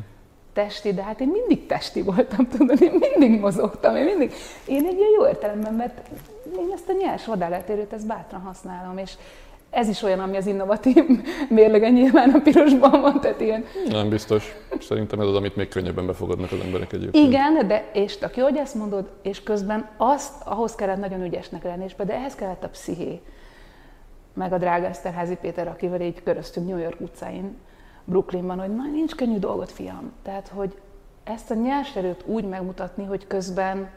testi, 0.54 0.94
de 0.94 1.04
hát 1.04 1.20
én 1.20 1.28
mindig 1.28 1.66
testi 1.66 2.02
voltam, 2.02 2.48
tudod, 2.48 2.82
én 2.82 3.00
mindig 3.00 3.40
mozogtam, 3.40 3.96
én 3.96 4.06
mindig, 4.06 4.34
én 4.66 4.86
egy 4.86 4.98
ilyen 4.98 5.12
jó 5.18 5.28
értelemben, 5.28 5.74
mert 5.74 6.08
én 6.58 6.72
ezt 6.74 6.90
a 6.90 6.94
nyers 7.00 7.26
vadállatérőt, 7.26 7.94
ezt 7.94 8.08
bátran 8.08 8.42
használom, 8.42 8.98
és 8.98 9.14
ez 9.72 9.88
is 9.88 10.02
olyan, 10.02 10.20
ami 10.20 10.38
az 10.38 10.46
innovatív 10.46 11.06
mérlege 11.50 11.90
nyilván 11.90 12.30
a 12.30 12.40
pirosban 12.40 13.02
van, 13.02 13.20
tehát 13.20 13.42
ilyen... 13.42 13.66
Nem 13.90 14.10
biztos. 14.10 14.56
Szerintem 14.80 15.20
ez 15.20 15.28
az, 15.28 15.36
amit 15.36 15.56
még 15.56 15.68
könnyebben 15.68 16.06
befogadnak 16.06 16.52
az 16.52 16.60
emberek 16.60 16.94
egyébként. 16.94 17.28
Igen, 17.28 17.68
de 17.68 17.90
és 17.94 18.18
tök 18.18 18.38
jó, 18.38 18.44
hogy 18.44 18.58
ezt 18.58 18.76
mondod, 18.76 19.10
és 19.22 19.44
közben 19.44 19.90
azt, 19.98 20.34
ahhoz 20.44 20.76
kellett 20.76 21.00
nagyon 21.00 21.24
ügyesnek 21.24 21.64
lenni, 21.64 21.84
és 21.84 21.96
de 21.96 22.14
ehhez 22.14 22.36
kellett 22.36 22.64
a 22.64 22.70
psziché. 22.70 23.22
Meg 24.34 24.54
a 24.54 24.58
drága 24.58 24.86
Eszterházi 24.86 25.38
Péter, 25.42 25.68
akivel 25.68 26.02
így 26.02 26.24
köröztünk 26.24 26.68
New 26.68 26.78
York 26.78 27.00
utcáin, 27.00 27.58
Brooklynban, 28.06 28.60
hogy 28.60 28.76
na, 28.76 28.84
nincs 28.92 29.16
könnyű 29.16 29.38
dolgot, 29.38 29.72
fiam. 29.72 30.12
Tehát, 30.24 30.52
hogy 30.54 30.78
ezt 31.24 31.52
a 31.52 31.54
nyers 31.54 31.96
erőt 31.96 32.24
úgy 32.26 32.44
megmutatni, 32.44 33.06
hogy 33.06 33.28
közben 33.28 33.90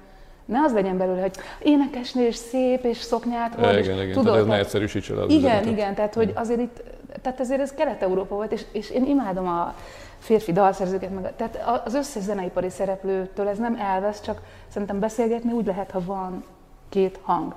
ne 0.45 0.61
az 0.61 0.73
legyen 0.73 0.99
belőle, 0.99 1.21
hogy 1.21 1.37
énekesnő 1.63 2.27
és 2.27 2.37
szép 2.37 2.85
és 2.85 2.97
szoknyát 2.97 3.55
hord. 3.55 3.79
Igen, 3.79 4.03
igen, 4.03 4.13
tudod, 4.13 4.25
tehát 4.25 4.41
ez 4.41 4.47
ne 4.47 4.59
egyszerűsítse 4.59 5.15
az 5.15 5.31
Igen, 5.31 5.39
üzenetet. 5.39 5.71
igen, 5.71 5.95
tehát 5.95 6.15
hogy 6.15 6.33
azért 6.35 6.61
itt, 6.61 6.83
tehát 7.23 7.41
ezért 7.41 7.61
ez 7.61 7.73
Kelet-Európa 7.73 8.35
volt, 8.35 8.53
és, 8.53 8.65
és 8.73 8.91
én 8.91 9.05
imádom 9.05 9.49
a 9.49 9.75
férfi 10.19 10.53
dalszerzőket, 10.53 11.15
meg, 11.15 11.37
tehát 11.37 11.83
az 11.85 11.95
összes 11.95 12.23
zeneipari 12.23 12.71
szereplőtől 12.71 13.49
ez 13.49 13.59
nem 13.59 13.77
elvesz, 13.77 14.21
csak 14.21 14.43
szerintem 14.69 15.01
beszélgetni 15.01 15.53
úgy 15.53 15.67
lehet, 15.67 15.91
ha 15.91 16.05
van 16.05 16.45
két 16.89 17.19
hang. 17.23 17.55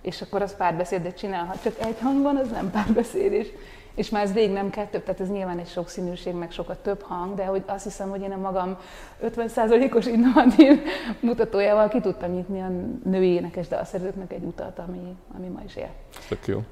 És 0.00 0.22
akkor 0.22 0.42
az 0.42 0.56
párbeszédet 0.56 1.18
csinál, 1.18 1.44
ha 1.44 1.54
csak 1.62 1.74
egy 1.78 1.98
hang 2.00 2.22
van, 2.22 2.36
az 2.36 2.50
nem 2.50 2.70
párbeszéd, 2.70 3.32
és 3.32 3.48
és 3.94 4.10
már 4.10 4.22
ez 4.22 4.32
rég 4.32 4.50
nem 4.50 4.70
kell 4.70 4.86
több, 4.86 5.02
tehát 5.02 5.20
ez 5.20 5.30
nyilván 5.30 5.58
egy 5.58 5.68
sokszínűség, 5.68 6.34
meg 6.34 6.50
sokat 6.50 6.78
több 6.78 7.02
hang, 7.02 7.34
de 7.34 7.44
hogy 7.44 7.62
azt 7.66 7.84
hiszem, 7.84 8.10
hogy 8.10 8.22
én 8.22 8.32
a 8.32 8.36
magam 8.36 8.76
50%-os 9.22 10.06
innovatív 10.06 10.80
mutatójával 11.20 11.88
ki 11.88 12.00
tudtam 12.00 12.30
nyitni 12.30 12.60
a 12.60 12.70
női 13.04 13.28
énekes 13.28 13.68
dalszerzőknek 13.68 14.32
egy 14.32 14.42
utat, 14.42 14.78
ami, 14.78 15.16
ami 15.36 15.46
ma 15.48 15.60
is 15.66 15.76
él. 15.76 15.90
Tök 16.28 16.46
jó. 16.46 16.62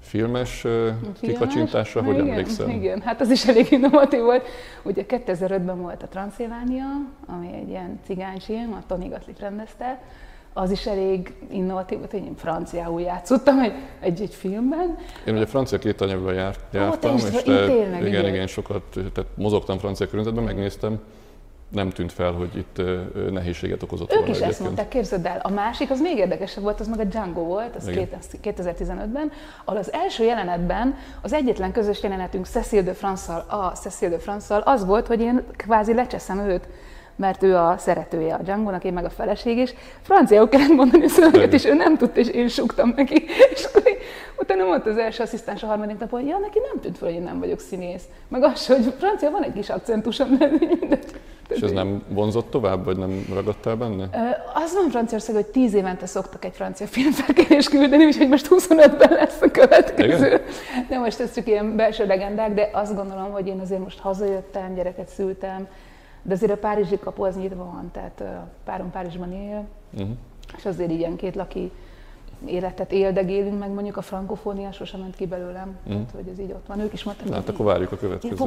filmes, 0.00 0.60
filmes 0.60 1.18
kikacsintásra, 1.20 2.02
hogy 2.02 2.14
igen, 2.14 2.28
emlékszem? 2.28 2.70
Igen, 2.70 3.00
hát 3.00 3.20
az 3.20 3.30
is 3.30 3.46
elég 3.46 3.70
innovatív 3.70 4.20
volt. 4.20 4.46
Ugye 4.82 5.04
2005-ben 5.08 5.80
volt 5.80 6.02
a 6.02 6.08
Transylvania, 6.08 6.86
ami 7.26 7.54
egy 7.54 7.68
ilyen 7.68 8.00
cigányfilm, 8.04 8.72
a 8.72 8.86
Tony 8.86 9.08
Gatliff 9.08 9.38
rendezte, 9.40 10.00
az 10.58 10.70
is 10.70 10.86
elég 10.86 11.34
innovatív 11.50 11.98
volt, 11.98 12.12
én 12.12 12.34
franciául 12.36 13.00
játszottam 13.00 13.58
egy, 13.58 13.72
egy, 14.00 14.20
egy 14.20 14.34
filmben. 14.34 14.98
Én 15.26 15.34
ugye 15.34 15.46
francia 15.46 15.78
két 15.78 16.00
anyagban 16.00 16.34
járt, 16.34 16.60
jártam, 16.72 17.12
Ó, 17.12 17.16
és 17.16 17.22
te, 17.22 17.66
tényleg, 17.66 18.06
igen, 18.06 18.26
igen, 18.26 18.46
sokat, 18.46 18.82
tehát 18.90 19.26
mozogtam 19.34 19.78
francia 19.78 20.06
környezetben, 20.06 20.44
megnéztem, 20.44 21.00
nem 21.68 21.90
tűnt 21.90 22.12
fel, 22.12 22.32
hogy 22.32 22.56
itt 22.56 22.82
nehézséget 23.30 23.82
okozott 23.82 24.10
Ők 24.10 24.18
volna 24.18 24.32
is 24.32 24.36
egyébként. 24.36 24.52
ezt 24.52 24.60
mondták, 24.60 24.88
képzeld 24.88 25.26
el. 25.26 25.40
A 25.42 25.50
másik, 25.50 25.90
az 25.90 26.00
még 26.00 26.16
érdekesebb 26.16 26.62
volt, 26.62 26.80
az 26.80 26.88
meg 26.88 27.00
a 27.00 27.04
Django 27.04 27.40
volt, 27.40 27.76
az 27.76 27.88
Igen. 27.88 28.08
2015-ben, 28.42 29.32
ahol 29.64 29.80
az 29.80 29.92
első 29.92 30.24
jelenetben 30.24 30.94
az 31.22 31.32
egyetlen 31.32 31.72
közös 31.72 32.02
jelenetünk 32.02 32.46
Cecil 32.46 32.82
de 32.82 32.92
france 32.92 33.32
a 33.32 33.72
Cecil 33.74 34.08
de 34.08 34.18
france 34.18 34.60
az 34.64 34.84
volt, 34.84 35.06
hogy 35.06 35.20
én 35.20 35.42
kvázi 35.56 35.94
lecseszem 35.94 36.38
őt 36.38 36.68
mert 37.16 37.42
ő 37.42 37.56
a 37.56 37.74
szeretője 37.78 38.34
a 38.34 38.42
Django-nak, 38.42 38.84
én 38.84 38.92
meg 38.92 39.04
a 39.04 39.10
feleség 39.10 39.58
is. 39.58 39.74
Franciául 40.02 40.48
kellett 40.48 40.74
mondani 40.74 41.08
szöveget, 41.08 41.52
és 41.52 41.64
ő 41.64 41.74
nem 41.74 41.96
tudta, 41.96 42.20
és 42.20 42.28
én 42.28 42.48
suktam 42.48 42.92
neki. 42.96 43.24
És 43.52 43.64
akkor 43.64 43.82
én, 43.86 43.96
utána 44.38 44.64
mondta 44.64 44.90
az 44.90 44.98
első 44.98 45.22
asszisztens 45.22 45.62
a 45.62 45.66
harmadik 45.66 45.98
nap, 45.98 46.10
hogy 46.10 46.26
ja, 46.26 46.38
neki 46.38 46.58
nem 46.72 46.80
tűnt 46.80 46.98
fel, 46.98 47.08
hogy 47.08 47.16
én 47.16 47.22
nem 47.22 47.38
vagyok 47.38 47.60
színész. 47.60 48.04
Meg 48.28 48.42
az, 48.42 48.66
hogy 48.66 48.94
francia 48.98 49.30
van 49.30 49.42
egy 49.42 49.52
kis 49.52 49.68
akcentusom, 49.68 50.38
de 50.38 50.98
és 51.48 51.60
ez 51.60 51.70
nem 51.70 52.02
vonzott 52.08 52.50
tovább, 52.50 52.84
vagy 52.84 52.96
nem 52.96 53.26
ragadtál 53.34 53.76
benne? 53.76 54.08
Az 54.54 54.74
van 54.74 54.90
Franciaország, 54.90 55.34
hogy 55.34 55.46
10 55.46 55.74
évente 55.74 56.06
szoktak 56.06 56.44
egy 56.44 56.54
francia 56.54 56.86
filmfelkérést 56.86 57.68
küldeni, 57.68 58.04
úgyhogy 58.04 58.28
most 58.28 58.48
25-ben 58.50 59.12
lesz 59.12 59.40
a 59.40 59.50
következő. 59.50 60.26
Igen? 60.26 60.40
De 60.88 60.98
most 60.98 61.20
ez 61.20 61.34
csak 61.34 61.46
ilyen 61.46 61.76
belső 61.76 62.06
legendák, 62.06 62.54
de 62.54 62.70
azt 62.72 62.94
gondolom, 62.94 63.30
hogy 63.30 63.46
én 63.46 63.60
azért 63.60 63.82
most 63.82 63.98
hazajöttem, 63.98 64.74
gyereket 64.74 65.08
szültem, 65.08 65.66
de 66.26 66.34
azért 66.34 66.52
a 66.52 66.56
párizsi 66.56 66.98
kapu 66.98 67.24
az 67.24 67.36
nyitva 67.36 67.64
van, 67.64 67.90
tehát 67.92 68.24
párom 68.64 68.90
Párizsban 68.90 69.32
él, 69.32 69.66
uh-huh. 69.92 70.08
és 70.56 70.64
azért 70.64 70.90
ilyen 70.90 71.16
két 71.16 71.34
laki 71.34 71.70
életet 72.44 72.92
éldegélünk, 72.92 73.58
meg 73.58 73.70
mondjuk 73.70 73.96
a 73.96 74.02
frankofónia 74.02 74.72
sosem 74.72 75.00
ment 75.00 75.16
ki 75.16 75.26
belőlem, 75.26 75.76
uh-huh. 75.78 75.92
tehát 75.92 76.10
hogy 76.14 76.28
ez 76.32 76.38
így 76.38 76.52
ott 76.52 76.66
van. 76.66 76.80
Ők 76.80 76.92
is 76.92 77.04
mondták, 77.04 77.28
hát 77.28 77.48
akkor 77.48 77.66
várjuk 77.66 77.92
a 77.92 77.96
következőt. 77.96 78.38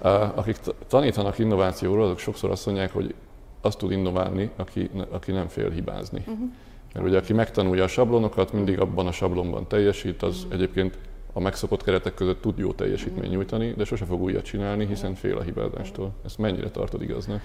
Akik 0.34 0.56
tanítanak 0.88 1.38
innovációról, 1.38 2.04
azok 2.04 2.18
sokszor 2.18 2.50
azt 2.50 2.66
mondják, 2.66 2.92
hogy 2.92 3.14
azt 3.60 3.78
tud 3.78 3.90
innoválni, 3.90 4.50
aki, 4.56 4.90
aki 5.10 5.32
nem 5.32 5.48
fél 5.48 5.70
hibázni. 5.70 6.18
Uh-huh. 6.18 6.48
Mert 6.94 7.06
ugye 7.06 7.18
aki 7.18 7.32
megtanulja 7.32 7.84
a 7.84 7.88
sablonokat, 7.88 8.52
mindig 8.52 8.80
abban 8.80 9.06
a 9.06 9.12
sablonban 9.12 9.66
teljesít, 9.66 10.22
az 10.22 10.36
uh-huh. 10.36 10.52
egyébként 10.52 10.98
a 11.38 11.40
megszokott 11.40 11.82
keretek 11.82 12.14
között 12.14 12.40
tud 12.40 12.58
jó 12.58 12.72
teljesítményt 12.72 13.32
nyújtani, 13.32 13.74
de 13.76 13.84
sose 13.84 14.04
fog 14.04 14.22
újat 14.22 14.44
csinálni, 14.44 14.86
hiszen 14.86 15.14
fél 15.14 15.36
a 15.36 15.42
hibázástól. 15.42 16.14
Ezt 16.24 16.38
mennyire 16.38 16.70
tartod 16.70 17.02
igaznak? 17.02 17.40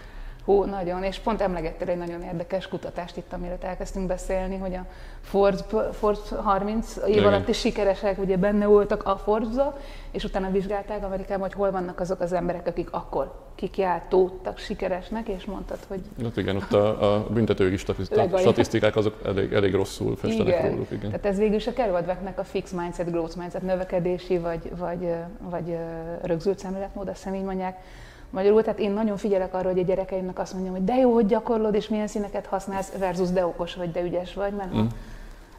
Hú, 0.45 0.63
nagyon, 0.63 1.03
és 1.03 1.19
pont 1.19 1.41
emlegettél 1.41 1.89
egy 1.89 1.97
nagyon 1.97 2.21
érdekes 2.21 2.67
kutatást 2.67 3.17
itt, 3.17 3.33
amiről 3.33 3.57
elkezdtünk 3.61 4.07
beszélni, 4.07 4.57
hogy 4.57 4.73
a 4.73 4.85
Forbes, 5.21 5.61
Forbes 5.91 6.29
30 6.43 6.95
év 7.07 7.25
alatt 7.25 7.47
is 7.47 7.59
sikeresek, 7.59 8.19
ugye 8.19 8.37
benne 8.37 8.65
voltak 8.65 9.03
a 9.03 9.17
forbes 9.17 9.63
és 10.11 10.23
utána 10.23 10.51
vizsgálták 10.51 11.03
Amerikában, 11.03 11.41
hogy 11.41 11.53
hol 11.53 11.71
vannak 11.71 11.99
azok 11.99 12.19
az 12.19 12.33
emberek, 12.33 12.67
akik 12.67 12.87
akkor 12.91 13.41
kikiáltódtak 13.55 14.57
sikeresnek, 14.57 15.27
és 15.27 15.45
mondtad, 15.45 15.79
hogy... 15.87 15.99
Hát 16.23 16.37
igen, 16.37 16.55
ott 16.55 16.73
a, 16.73 17.15
a 17.15 17.27
büntetőjogi 17.29 17.77
statisztikák 18.37 18.95
azok 18.95 19.19
elég, 19.25 19.53
elég 19.53 19.73
rosszul 19.73 20.15
festenek 20.15 20.47
igen. 20.47 20.71
róluk. 20.71 20.91
Igen. 20.91 21.09
Tehát 21.09 21.25
ez 21.25 21.37
végül 21.37 21.55
is 21.55 21.67
a 21.67 21.73
Kerouacnak 21.73 22.39
a 22.39 22.43
fix 22.43 22.71
mindset, 22.71 23.11
growth 23.11 23.37
mindset, 23.37 23.61
növekedési 23.61 24.37
vagy, 24.37 24.71
vagy, 24.77 25.15
vagy 25.39 25.77
rögzült 26.21 26.59
szemléletmód, 26.59 27.07
azt 27.07 27.17
hiszem 27.17 27.33
így 27.35 27.43
mondják, 27.43 27.77
Magyarul, 28.33 28.61
tehát 28.63 28.79
én 28.79 28.91
nagyon 28.91 29.17
figyelek 29.17 29.53
arra, 29.53 29.69
hogy 29.69 29.79
a 29.79 29.83
gyerekeimnek 29.83 30.39
azt 30.39 30.53
mondjam, 30.53 30.73
hogy 30.73 30.83
de 30.83 30.95
jó, 30.95 31.13
hogy 31.13 31.25
gyakorlod, 31.25 31.73
és 31.73 31.87
milyen 31.87 32.07
színeket 32.07 32.45
használsz, 32.45 32.91
versus 32.97 33.29
de 33.29 33.45
okos 33.45 33.75
vagy, 33.75 33.91
de 33.91 34.01
ügyes 34.01 34.33
vagy, 34.33 34.53
mert 34.53 34.73
mm. 34.73 34.77
ha 34.77 34.85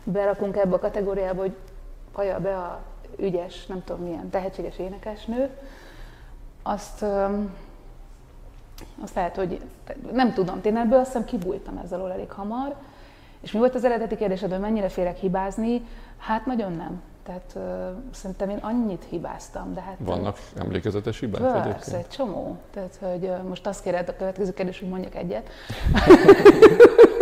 berakunk 0.04 0.56
ebbe 0.56 0.74
a 0.74 0.78
kategóriába, 0.78 1.40
hogy 1.40 1.56
kaja 2.12 2.40
be 2.40 2.56
a 2.56 2.80
ügyes, 3.16 3.66
nem 3.66 3.84
tudom 3.84 4.02
milyen, 4.02 4.30
tehetséges 4.30 4.78
énekesnő, 4.78 5.50
azt, 6.62 7.04
azt 9.02 9.14
lehet, 9.14 9.36
hogy 9.36 9.60
nem 10.12 10.32
tudom, 10.32 10.60
én 10.64 10.76
ebből 10.76 10.98
azt 10.98 11.12
hiszem 11.12 11.24
kibújtam 11.24 11.80
ezzel 11.84 12.12
elég 12.12 12.30
hamar, 12.30 12.74
és 13.40 13.52
mi 13.52 13.58
volt 13.58 13.74
az 13.74 13.84
eredeti 13.84 14.16
kérdésed, 14.16 14.50
hogy 14.50 14.60
mennyire 14.60 14.88
félek 14.88 15.16
hibázni? 15.16 15.82
Hát 16.18 16.46
nagyon 16.46 16.72
nem. 16.72 17.02
Tehát 17.24 17.52
uh, 17.54 17.62
szerintem 18.10 18.48
én 18.48 18.56
annyit 18.56 19.04
hibáztam, 19.10 19.74
de 19.74 19.80
hát... 19.80 19.96
Vannak 19.98 20.38
emlékezetes 20.56 21.20
hibák 21.20 21.40
Persze, 21.40 21.68
egyébként? 21.68 21.96
egy 21.96 22.08
csomó. 22.08 22.56
Tehát, 22.70 22.98
hogy 23.00 23.24
uh, 23.24 23.42
most 23.48 23.66
azt 23.66 23.82
kéred 23.82 24.08
a 24.08 24.16
következő 24.16 24.52
kérdés, 24.52 24.78
hogy 24.78 24.88
mondjak 24.88 25.14
egyet. 25.14 25.48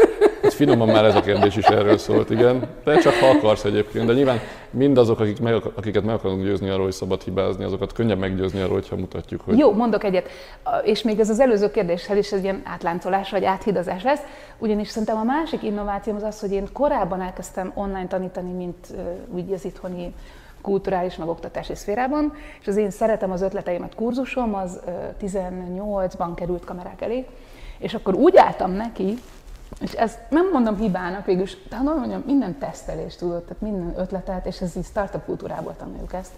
Finoman 0.63 0.89
már 0.89 1.05
ez 1.05 1.15
a 1.15 1.21
kérdés 1.21 1.57
is 1.57 1.65
erről 1.65 1.99
szólt, 1.99 2.31
igen. 2.31 2.69
De 2.85 2.99
csak 2.99 3.13
ha 3.15 3.27
akarsz 3.27 3.65
egyébként. 3.65 4.07
De 4.07 4.13
nyilván 4.13 4.39
mindazok, 4.71 5.21
akik 5.21 5.41
meg, 5.41 5.55
akiket 5.75 6.05
meg 6.05 6.15
akarunk 6.15 6.43
győzni 6.43 6.69
arról, 6.69 6.85
hogy 6.85 6.93
szabad 6.93 7.23
hibázni, 7.23 7.65
azokat 7.65 7.93
könnyebb 7.93 8.19
meggyőzni 8.19 8.61
arról, 8.61 8.75
hogyha 8.75 8.97
mutatjuk, 8.97 9.41
hogy... 9.41 9.59
Jó, 9.59 9.73
mondok 9.73 10.05
egyet. 10.05 10.29
És 10.85 11.03
még 11.03 11.21
ez 11.21 11.31
az 11.31 11.41
előző 11.41 11.71
kérdéshez 11.71 12.17
is 12.17 12.33
egy 12.33 12.43
ilyen 12.43 12.63
átláncolás 12.65 13.31
vagy 13.31 13.45
áthidazás 13.45 14.03
lesz. 14.03 14.21
Ugyanis 14.59 14.89
szerintem 14.89 15.17
a 15.17 15.23
másik 15.23 15.63
innováció 15.63 16.15
az 16.15 16.23
az, 16.23 16.41
hogy 16.41 16.53
én 16.53 16.69
korábban 16.73 17.21
elkezdtem 17.21 17.73
online 17.75 18.07
tanítani, 18.07 18.53
mint 18.53 18.87
úgy 19.35 19.53
az 19.53 19.65
itthoni 19.65 20.15
kulturális, 20.61 21.17
meg 21.17 21.29
oktatási 21.29 21.75
szférában, 21.75 22.33
és 22.61 22.67
az 22.67 22.77
én 22.77 22.91
szeretem 22.91 23.31
az 23.31 23.43
ötleteimet 23.43 23.95
kurzusom, 23.95 24.55
az 24.55 24.81
18-ban 25.21 26.31
került 26.35 26.65
kamerák 26.65 27.01
elé, 27.01 27.27
és 27.79 27.95
akkor 27.95 28.15
úgy 28.15 28.37
álltam 28.37 28.71
neki, 28.71 29.15
és 29.81 29.93
ezt 29.93 30.19
nem 30.29 30.49
mondom 30.53 30.77
hibának 30.77 31.25
végül, 31.25 31.47
de 31.69 31.77
hanem 31.77 31.97
mondjam, 31.97 32.23
minden 32.27 32.59
tesztelést 32.59 33.19
tudod, 33.19 33.43
tehát 33.43 33.63
minden 33.63 33.95
ötletet, 33.97 34.47
és 34.47 34.61
ez 34.61 34.77
így 34.77 34.85
startup 34.85 35.25
kultúrából 35.25 35.77
tanuljuk 35.77 36.13
ezt 36.13 36.33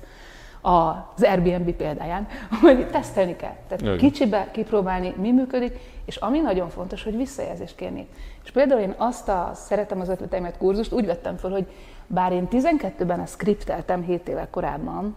az 0.61 1.23
Airbnb 1.23 1.73
példáján, 1.73 2.27
hogy 2.63 2.91
tesztelni 2.91 3.37
kell. 3.37 3.57
Tehát 3.69 3.85
Jaj. 3.85 3.97
kicsibe 3.97 4.49
kipróbálni, 4.53 5.15
mi 5.17 5.33
működik, 5.33 5.79
és 6.05 6.17
ami 6.17 6.41
nagyon 6.41 6.69
fontos, 6.69 7.03
hogy 7.03 7.17
visszajelzést 7.17 7.77
kérni. 7.77 8.09
És 8.45 8.51
például 8.51 8.81
én 8.81 8.95
azt 8.97 9.29
a 9.29 9.51
szeretem 9.55 10.01
az 10.01 10.09
ötleteimet 10.09 10.59
kurzust 10.59 10.93
úgy 10.93 11.07
vettem 11.07 11.37
fel, 11.37 11.51
hogy 11.51 11.67
bár 12.07 12.33
én 12.33 12.49
12-ben 12.51 13.21
a 13.21 13.27
skripteltem 13.27 14.03
7 14.03 14.29
évvel 14.29 14.49
korábban, 14.51 15.17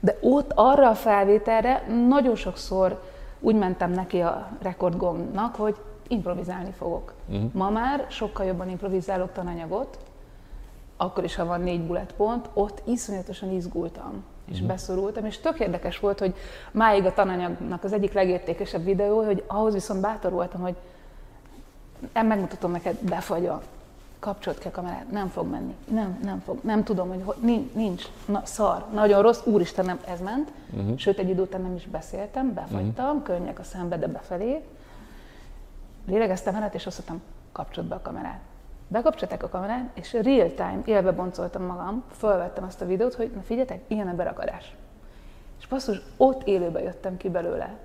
de 0.00 0.18
ott 0.20 0.52
arra 0.54 0.88
a 0.88 0.94
felvételre 0.94 1.86
nagyon 2.08 2.34
sokszor 2.34 3.02
úgy 3.40 3.54
mentem 3.54 3.90
neki 3.90 4.20
a 4.20 4.48
rekordgomnak, 4.62 5.54
hogy 5.54 5.76
improvizálni 6.08 6.70
fogok. 6.70 7.14
Uh-huh. 7.28 7.52
Ma 7.52 7.70
már 7.70 8.06
sokkal 8.08 8.46
jobban 8.46 8.68
improvizálok 8.68 9.32
tananyagot, 9.32 9.98
akkor 10.96 11.24
is, 11.24 11.34
ha 11.34 11.44
van 11.44 11.60
négy 11.60 11.80
bullet 11.80 12.12
pont, 12.16 12.48
ott 12.52 12.82
iszonyatosan 12.84 13.52
izgultam, 13.52 14.24
és 14.44 14.54
uh-huh. 14.54 14.68
beszorultam, 14.68 15.24
és 15.24 15.38
tök 15.38 15.60
érdekes 15.60 15.98
volt, 15.98 16.18
hogy 16.18 16.34
máig 16.70 17.04
a 17.04 17.14
tananyagnak 17.14 17.84
az 17.84 17.92
egyik 17.92 18.12
legértékesebb 18.12 18.84
videó, 18.84 19.24
hogy 19.24 19.44
ahhoz 19.46 19.72
viszont 19.72 20.00
bátor 20.00 20.32
voltam, 20.32 20.60
hogy 20.60 20.74
nem 22.12 22.26
megmutatom 22.26 22.70
neked, 22.70 22.96
befagy 23.00 23.50
kapcsolt 24.18 24.58
ki 24.58 24.68
a 24.68 24.70
kamerát, 24.70 25.10
nem 25.10 25.28
fog 25.28 25.50
menni, 25.50 25.74
nem, 25.90 26.18
nem 26.22 26.42
fog, 26.44 26.58
nem 26.62 26.84
tudom, 26.84 27.08
hogy 27.08 27.34
nincs, 27.40 27.72
nincs 27.72 28.04
na, 28.26 28.42
szar, 28.44 28.84
nagyon 28.92 29.22
rossz, 29.22 29.40
úristen, 29.44 29.84
nem, 29.84 30.00
ez 30.08 30.20
ment, 30.20 30.52
uh-huh. 30.70 30.96
sőt, 30.96 31.18
egy 31.18 31.28
idő 31.28 31.42
után 31.42 31.60
nem 31.60 31.74
is 31.74 31.86
beszéltem, 31.86 32.54
befagytam, 32.54 33.06
uh-huh. 33.06 33.22
könnyek 33.22 33.58
a 33.58 33.62
szembe, 33.62 33.98
de 33.98 34.06
befelé, 34.06 34.62
lélegeztem 36.06 36.54
el, 36.54 36.70
és 36.72 36.86
azt 36.86 37.08
mondtam, 37.08 37.28
kapcsolt 37.52 37.86
be 37.86 37.94
a 37.94 38.02
kamerát. 38.02 38.40
Bekapcsolták 38.88 39.42
a 39.42 39.48
kamerát, 39.48 39.90
és 39.94 40.12
real 40.12 40.54
time, 40.54 40.80
élve 40.84 41.12
boncoltam 41.12 41.62
magam, 41.62 42.04
fölvettem 42.10 42.64
azt 42.64 42.80
a 42.80 42.86
videót, 42.86 43.14
hogy 43.14 43.30
na 43.34 43.40
figyeljetek, 43.40 43.82
ilyen 43.86 44.08
a 44.08 44.14
berakadás. 44.14 44.74
És 45.58 45.66
basszus, 45.66 46.00
ott 46.16 46.46
élőbe 46.46 46.82
jöttem 46.82 47.16
ki 47.16 47.28
belőle. 47.28 47.76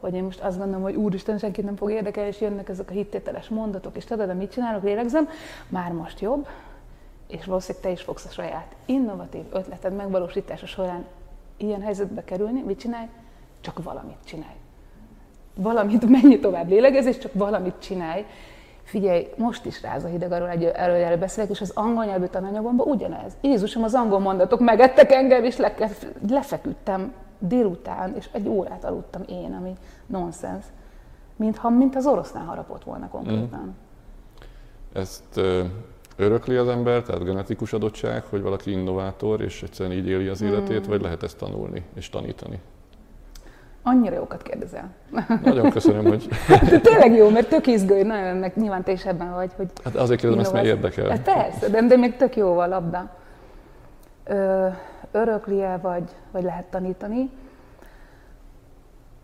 Hogy 0.00 0.14
én 0.14 0.24
most 0.24 0.40
azt 0.40 0.58
gondolom, 0.58 0.82
hogy 0.82 0.94
úristen, 0.94 1.38
senkit 1.38 1.64
nem 1.64 1.76
fog 1.76 1.90
érdekelni, 1.90 2.28
és 2.28 2.40
jönnek 2.40 2.68
ezek 2.68 2.90
a 2.90 2.92
hittételes 2.92 3.48
mondatok, 3.48 3.96
és 3.96 4.04
tudod, 4.04 4.36
mit 4.36 4.52
csinálok, 4.52 4.82
lélegzem, 4.82 5.28
már 5.68 5.92
most 5.92 6.20
jobb, 6.20 6.48
és 7.26 7.44
valószínűleg 7.44 7.82
te 7.86 7.90
is 7.90 8.02
fogsz 8.02 8.24
a 8.24 8.30
saját 8.30 8.74
innovatív 8.84 9.44
ötleted 9.52 9.94
megvalósítása 9.94 10.66
során 10.66 11.04
ilyen 11.56 11.82
helyzetbe 11.82 12.24
kerülni, 12.24 12.62
mit 12.62 12.78
csinálj? 12.78 13.08
Csak 13.60 13.82
valamit 13.82 14.18
csinálj 14.24 14.63
valamit, 15.54 16.08
mennyi 16.20 16.38
tovább 16.38 16.68
lélegez, 16.68 17.06
és 17.06 17.18
csak 17.18 17.32
valamit 17.34 17.74
csinálj. 17.78 18.24
Figyelj, 18.82 19.28
most 19.36 19.64
is 19.64 19.82
ráz 19.82 20.04
a 20.04 20.08
hideg, 20.08 20.32
arról 20.32 20.48
egy 20.48 20.64
előjelre 20.64 21.16
beszélek, 21.16 21.50
és 21.50 21.60
az 21.60 21.70
angol 21.74 22.04
nyelvű 22.04 22.26
tananyagomban 22.26 22.86
ugyanez. 22.86 23.32
Jézusom, 23.40 23.82
az 23.82 23.94
angol 23.94 24.18
mondatok 24.18 24.60
megettek 24.60 25.12
engem, 25.12 25.44
és 25.44 25.56
le, 25.56 25.74
lefeküdtem 26.28 27.12
délután, 27.38 28.14
és 28.16 28.28
egy 28.32 28.48
órát 28.48 28.84
aludtam 28.84 29.22
én, 29.28 29.56
ami 29.60 29.72
nonsens. 30.06 30.64
Mintha, 31.36 31.70
mint 31.70 31.96
az 31.96 32.06
orosznál 32.06 32.44
harapott 32.44 32.84
volna 32.84 33.08
konkrétan. 33.08 33.64
Mm. 33.64 35.00
Ezt 35.00 35.36
uh, 35.36 35.64
örökli 36.16 36.56
az 36.56 36.68
ember, 36.68 37.02
tehát 37.02 37.24
genetikus 37.24 37.72
adottság, 37.72 38.24
hogy 38.24 38.42
valaki 38.42 38.70
innovátor, 38.70 39.40
és 39.40 39.62
egyszerűen 39.62 39.96
így 39.96 40.08
éli 40.08 40.28
az 40.28 40.42
életét, 40.42 40.80
hmm. 40.80 40.88
vagy 40.88 41.02
lehet 41.02 41.22
ezt 41.22 41.38
tanulni 41.38 41.84
és 41.94 42.08
tanítani? 42.10 42.60
Annyira 43.86 44.14
jókat 44.14 44.42
kérdezel. 44.42 44.90
Nagyon 45.42 45.70
köszönöm, 45.70 46.04
hogy... 46.04 46.28
De 46.48 46.80
tényleg 46.80 47.14
jó, 47.14 47.28
mert 47.28 47.48
tök 47.48 47.66
izgő, 47.66 48.02
nagyon, 48.02 48.36
meg 48.36 48.52
nyilván 48.56 48.82
te 48.82 48.92
is 48.92 49.04
ebben 49.04 49.34
vagy, 49.34 49.52
hogy... 49.56 49.70
Hát 49.84 49.94
azért 49.94 50.20
kérdezem, 50.20 50.44
ezt 50.44 50.52
mert 50.52 50.66
érdekel. 50.66 51.08
Hát 51.08 51.22
persze, 51.22 51.68
de, 51.68 51.82
de 51.82 51.96
még 51.96 52.16
tök 52.16 52.36
jó 52.36 52.58
a 52.58 52.66
labda. 52.66 53.10
Ö, 54.24 54.68
örökli-e, 55.12 55.76
vagy, 55.76 56.10
vagy 56.30 56.42
lehet 56.42 56.64
tanítani? 56.64 57.30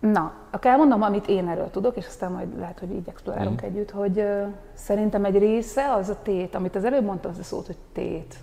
Na, 0.01 0.33
akkor 0.51 0.71
elmondom, 0.71 1.03
amit 1.03 1.29
én 1.29 1.49
erről 1.49 1.71
tudok, 1.71 1.97
és 1.97 2.07
aztán 2.07 2.33
majd 2.33 2.59
lehet, 2.59 2.79
hogy 2.79 2.91
így 2.91 3.09
explorálunk 3.09 3.63
mm. 3.63 3.67
együtt, 3.67 3.91
hogy 3.91 4.19
uh, 4.19 4.47
szerintem 4.75 5.25
egy 5.25 5.39
része 5.39 5.93
az 5.93 6.09
a 6.09 6.17
tét, 6.23 6.55
amit 6.55 6.77
az 6.77 6.85
előbb 6.85 7.05
mondtam, 7.05 7.31
az 7.31 7.39
a 7.39 7.43
szót, 7.43 7.67
hogy 7.67 7.77
tét. 7.93 8.35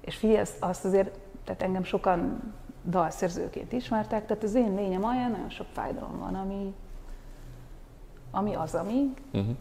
És 0.00 0.16
figyelj, 0.16 0.44
azt 0.60 0.84
azért, 0.84 1.18
tehát 1.44 1.62
engem 1.62 1.84
sokan 1.84 2.52
dalszerzőként 2.86 3.72
ismertek, 3.72 4.26
tehát 4.26 4.42
az 4.42 4.54
én 4.54 4.74
lényem 4.74 5.04
olyan, 5.04 5.30
nagyon 5.30 5.50
sok 5.50 5.66
fájdalom 5.72 6.18
van, 6.18 6.34
ami, 6.34 6.74
ami 8.30 8.54
az, 8.54 8.74
ami. 8.74 9.14
Uh-huh. 9.32 9.56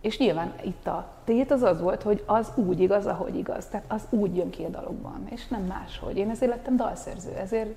És 0.00 0.18
nyilván 0.18 0.54
itt 0.64 0.86
a 0.86 1.10
tét 1.24 1.50
az 1.50 1.62
az 1.62 1.80
volt, 1.80 2.02
hogy 2.02 2.24
az 2.26 2.52
úgy 2.54 2.80
igaz, 2.80 3.06
ahogy 3.06 3.36
igaz. 3.36 3.66
Tehát 3.66 3.92
az 3.92 4.06
úgy 4.10 4.36
jön 4.36 4.50
ki 4.50 4.64
a 4.64 4.68
dalokban, 4.68 5.26
és 5.30 5.48
nem 5.48 5.62
máshogy. 5.62 6.16
Én 6.16 6.30
ezért 6.30 6.50
lettem 6.50 6.76
dalszerző, 6.76 7.32
ezért 7.32 7.76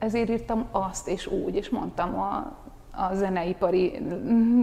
ezért 0.00 0.28
írtam 0.28 0.68
azt 0.70 1.08
és 1.08 1.26
úgy, 1.26 1.54
és 1.54 1.68
mondtam 1.68 2.18
a, 2.18 2.56
a 2.90 3.14
zeneipari 3.14 3.98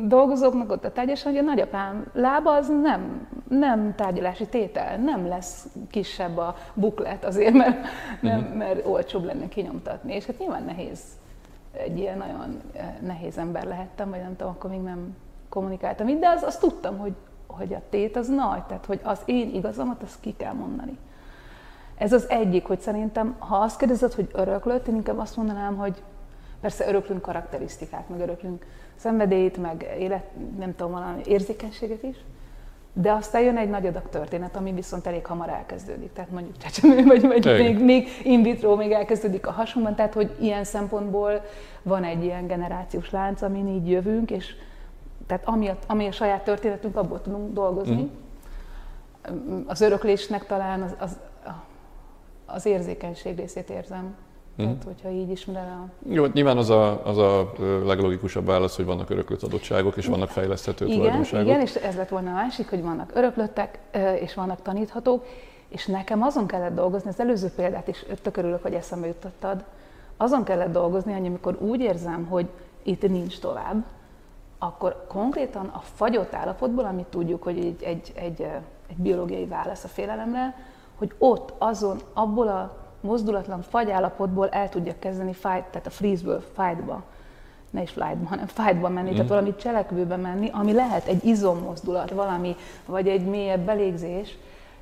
dolgozóknak 0.03 0.71
ott 0.71 0.85
a 0.85 0.91
tárgyasan, 0.91 1.31
hogy 1.31 1.41
a 1.41 1.45
nagyapám 1.45 2.05
lába 2.13 2.53
az 2.53 2.67
nem, 2.81 3.27
nem 3.47 3.95
tárgyalási 3.95 4.47
tétel, 4.47 4.97
nem 4.97 5.27
lesz 5.27 5.67
kisebb 5.89 6.37
a 6.37 6.55
buklet 6.73 7.25
azért, 7.25 7.53
mert, 7.53 7.87
nem, 8.21 8.39
mhm. 8.39 8.57
mert 8.57 8.85
olcsóbb 8.85 9.23
lenne 9.23 9.47
kinyomtatni. 9.47 10.13
És 10.13 10.25
hát 10.25 10.39
nyilván 10.39 10.63
nehéz, 10.63 10.99
egy 11.71 11.97
ilyen 11.97 12.17
nagyon 12.17 12.61
eh, 12.73 12.95
nehéz 13.01 13.37
ember 13.37 13.63
lehettem, 13.63 14.09
vagy 14.09 14.21
nem 14.21 14.35
tudom, 14.35 14.51
akkor 14.51 14.69
még 14.69 14.81
nem 14.81 15.15
kommunikáltam 15.49 16.07
így, 16.07 16.19
de 16.19 16.29
az, 16.29 16.43
azt 16.43 16.59
tudtam, 16.59 16.97
hogy, 16.97 17.13
hogy 17.47 17.73
a 17.73 17.81
tét 17.89 18.15
az 18.15 18.27
nagy, 18.27 18.63
tehát 18.63 18.85
hogy 18.85 18.99
az 19.03 19.21
én 19.25 19.53
igazamat, 19.53 20.03
azt 20.03 20.19
ki 20.19 20.35
kell 20.37 20.53
mondani. 20.53 20.97
Ez 21.97 22.13
az 22.13 22.29
egyik, 22.29 22.65
hogy 22.65 22.79
szerintem, 22.79 23.35
ha 23.39 23.55
azt 23.57 23.77
kérdezed, 23.77 24.13
hogy 24.13 24.29
öröklött, 24.33 24.87
én 24.87 24.95
inkább 24.95 25.17
azt 25.17 25.35
mondanám, 25.35 25.75
hogy 25.75 26.03
persze 26.61 26.87
öröklünk 26.87 27.21
karakterisztikát, 27.21 28.09
meg 28.09 28.19
öröklünk 28.19 28.65
szenvedélyt, 28.95 29.57
meg 29.57 29.95
élet, 29.99 30.23
nem 30.57 30.75
tudom, 30.75 30.91
valami 30.91 31.21
érzékenységet 31.25 32.03
is, 32.03 32.15
de 32.93 33.11
aztán 33.11 33.41
jön 33.41 33.57
egy 33.57 33.69
nagy 33.69 33.85
adag 33.85 34.09
történet, 34.09 34.55
ami 34.55 34.71
viszont 34.71 35.07
elég 35.07 35.25
hamar 35.25 35.49
elkezdődik. 35.49 36.13
Tehát 36.13 36.31
mondjuk 36.31 36.57
csecsemő, 36.57 37.03
vagy, 37.03 37.21
vagy 37.21 37.45
még, 37.45 37.83
még 37.83 38.07
in 38.23 38.41
vitro, 38.41 38.75
még 38.75 38.91
elkezdődik 38.91 39.47
a 39.47 39.51
hasunkban, 39.51 39.95
tehát 39.95 40.13
hogy 40.13 40.35
ilyen 40.39 40.63
szempontból 40.63 41.41
van 41.81 42.03
egy 42.03 42.23
ilyen 42.23 42.47
generációs 42.47 43.11
lánc, 43.11 43.41
amin 43.41 43.67
így 43.67 43.89
jövünk, 43.89 44.31
és 44.31 44.55
tehát 45.27 45.47
ami 45.47 45.67
a, 45.67 45.77
ami 45.87 46.07
a 46.07 46.11
saját 46.11 46.43
történetünk, 46.43 46.95
abból 46.95 47.21
tudunk 47.21 47.53
dolgozni. 47.53 48.11
Mm. 49.31 49.59
Az 49.65 49.81
öröklésnek 49.81 50.45
talán 50.45 50.81
az, 50.81 50.95
az, 50.99 51.17
az 52.45 52.65
érzékenység 52.65 53.37
részét 53.37 53.69
érzem. 53.69 54.15
Mm. 54.61 54.65
Tehát, 54.65 54.83
hogyha 54.83 55.09
így 55.09 55.29
ismerem 55.29 55.81
a... 55.81 56.09
Jó, 56.13 56.25
nyilván 56.25 56.57
az 56.57 56.69
a, 56.69 57.05
az 57.05 57.17
a 57.17 57.53
leglogikusabb 57.85 58.45
válasz, 58.45 58.75
hogy 58.75 58.85
vannak 58.85 59.09
öröklött 59.09 59.41
adottságok, 59.41 59.97
és 59.97 60.05
vannak 60.05 60.29
fejleszthető 60.29 60.85
igen, 60.85 60.97
tulajdonságok. 60.97 61.47
Igen, 61.47 61.61
és 61.61 61.75
ez 61.75 61.95
lett 61.95 62.09
volna 62.09 62.29
a 62.29 62.33
másik, 62.33 62.69
hogy 62.69 62.81
vannak 62.81 63.11
öröklöttek, 63.15 63.79
és 64.19 64.33
vannak 64.33 64.61
taníthatók, 64.61 65.25
és 65.67 65.85
nekem 65.85 66.21
azon 66.23 66.47
kellett 66.47 66.75
dolgozni, 66.75 67.09
az 67.09 67.19
előző 67.19 67.51
példát 67.55 67.87
is 67.87 68.05
tök 68.21 68.37
örülök, 68.37 68.61
hogy 68.61 68.73
eszembe 68.73 69.07
jutottad, 69.07 69.63
azon 70.17 70.43
kellett 70.43 70.71
dolgozni, 70.71 71.13
hogy 71.13 71.25
amikor 71.25 71.57
úgy 71.61 71.79
érzem, 71.79 72.25
hogy 72.25 72.47
itt 72.83 73.09
nincs 73.09 73.39
tovább, 73.39 73.83
akkor 74.57 75.05
konkrétan 75.07 75.65
a 75.65 75.79
fagyott 75.79 76.33
állapotból, 76.33 76.85
amit 76.85 77.05
tudjuk, 77.05 77.43
hogy 77.43 77.57
egy, 77.57 77.83
egy, 77.83 78.11
egy, 78.15 78.41
egy 78.89 78.95
biológiai 78.95 79.45
válasz 79.45 79.83
a 79.83 79.87
félelemre, 79.87 80.55
hogy 80.95 81.13
ott, 81.17 81.53
azon, 81.57 81.97
abból 82.13 82.47
a 82.47 82.86
mozdulatlan 83.01 83.61
fagyállapotból 83.61 84.49
el 84.49 84.69
tudja 84.69 84.93
kezdeni 84.99 85.33
fight, 85.33 85.65
tehát 85.71 85.87
a 85.87 85.89
freeze-ből 85.89 86.43
fightba, 86.55 87.03
ne 87.69 87.81
is 87.81 87.91
flightba, 87.91 88.27
hanem 88.27 88.45
fightba 88.45 88.89
menni, 88.89 89.09
mm. 89.09 89.13
tehát 89.13 89.27
valami 89.27 89.55
cselekvőbe 89.55 90.15
menni, 90.15 90.49
ami 90.53 90.73
lehet 90.73 91.07
egy 91.07 91.25
izommozdulat, 91.25 92.11
valami, 92.11 92.55
vagy 92.85 93.07
egy 93.07 93.25
mélyebb 93.25 93.65
belégzés, 93.65 94.37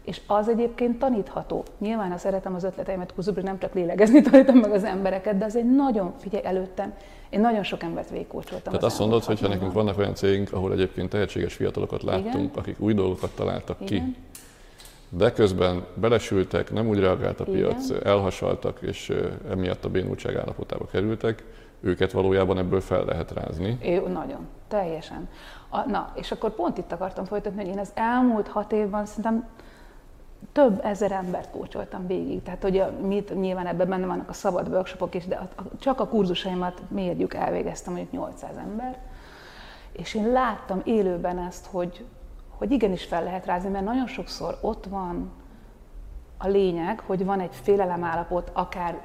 és 0.05 0.21
az 0.27 0.49
egyébként 0.49 0.99
tanítható. 0.99 1.63
Nyilván, 1.77 2.11
ha 2.11 2.17
szeretem 2.17 2.55
az 2.55 2.63
ötleteimet 2.63 3.13
kuzubri, 3.13 3.41
nem 3.41 3.59
csak 3.59 3.73
lélegezni 3.73 4.21
tanítom 4.31 4.57
meg 4.57 4.71
az 4.71 4.83
embereket, 4.83 5.37
de 5.37 5.45
az 5.45 5.55
egy 5.55 5.75
nagyon, 5.75 6.13
figyelj, 6.19 6.45
előttem, 6.45 6.93
én 7.29 7.39
nagyon 7.39 7.63
sok 7.63 7.83
embert 7.83 8.09
végkócsoltam. 8.09 8.73
Tehát 8.73 8.83
azt 8.83 8.99
mondod, 8.99 9.23
hogy 9.23 9.39
ha 9.39 9.47
nekünk 9.47 9.73
vannak 9.73 9.97
olyan 9.97 10.15
cégünk, 10.15 10.53
ahol 10.53 10.71
egyébként 10.71 11.09
tehetséges 11.09 11.53
fiatalokat 11.53 12.03
láttunk, 12.03 12.33
Igen? 12.33 12.49
akik 12.55 12.79
új 12.79 12.93
dolgokat 12.93 13.31
találtak 13.35 13.77
Igen? 13.81 14.05
ki, 14.05 14.15
de 15.17 15.31
közben 15.31 15.85
belesültek, 15.93 16.71
nem 16.71 16.87
úgy 16.87 16.99
reagált 16.99 17.39
a 17.39 17.43
piac, 17.43 17.89
Igen. 17.89 18.05
elhasaltak, 18.05 18.81
és 18.81 19.13
emiatt 19.49 19.85
a 19.85 19.89
bénultság 19.89 20.35
állapotába 20.35 20.85
kerültek, 20.85 21.43
őket 21.81 22.11
valójában 22.11 22.57
ebből 22.57 22.81
fel 22.81 23.05
lehet 23.05 23.31
rázni. 23.31 23.77
É, 23.81 23.97
nagyon, 23.97 24.47
teljesen. 24.67 25.29
A, 25.69 25.89
na, 25.89 26.11
és 26.15 26.31
akkor 26.31 26.55
pont 26.55 26.77
itt 26.77 26.91
akartam 26.91 27.25
folytatni, 27.25 27.63
hogy 27.63 27.71
én 27.71 27.79
az 27.79 27.91
elmúlt 27.93 28.47
hat 28.47 28.71
évben 28.71 29.05
szerintem 29.05 29.47
több 30.51 30.79
ezer 30.83 31.11
embert 31.11 31.51
kócsoltam 31.51 32.07
végig. 32.07 32.43
Tehát, 32.43 32.61
hogy 32.61 32.77
a, 32.77 32.91
mit, 33.01 33.39
nyilván 33.39 33.67
ebben 33.67 33.89
benne 33.89 34.05
vannak 34.05 34.29
a 34.29 34.33
szabad 34.33 34.67
workshopok 34.67 35.15
is, 35.15 35.25
de 35.25 35.35
a, 35.35 35.47
a, 35.55 35.63
csak 35.79 35.99
a 35.99 36.07
kurzusaimat 36.07 36.81
mérjük, 36.87 37.33
elvégeztem 37.33 37.93
mondjuk 37.93 38.13
800 38.13 38.57
ember. 38.57 38.99
És 39.91 40.13
én 40.13 40.31
láttam 40.31 40.81
élőben 40.83 41.37
ezt, 41.37 41.65
hogy, 41.65 42.05
hogy 42.57 42.71
igenis 42.71 43.03
fel 43.03 43.23
lehet 43.23 43.45
rázni, 43.45 43.69
mert 43.69 43.85
nagyon 43.85 44.07
sokszor 44.07 44.57
ott 44.61 44.85
van 44.85 45.31
a 46.37 46.47
lényeg, 46.47 46.99
hogy 46.99 47.25
van 47.25 47.39
egy 47.39 47.55
félelemállapot, 47.55 48.49
akár 48.53 49.01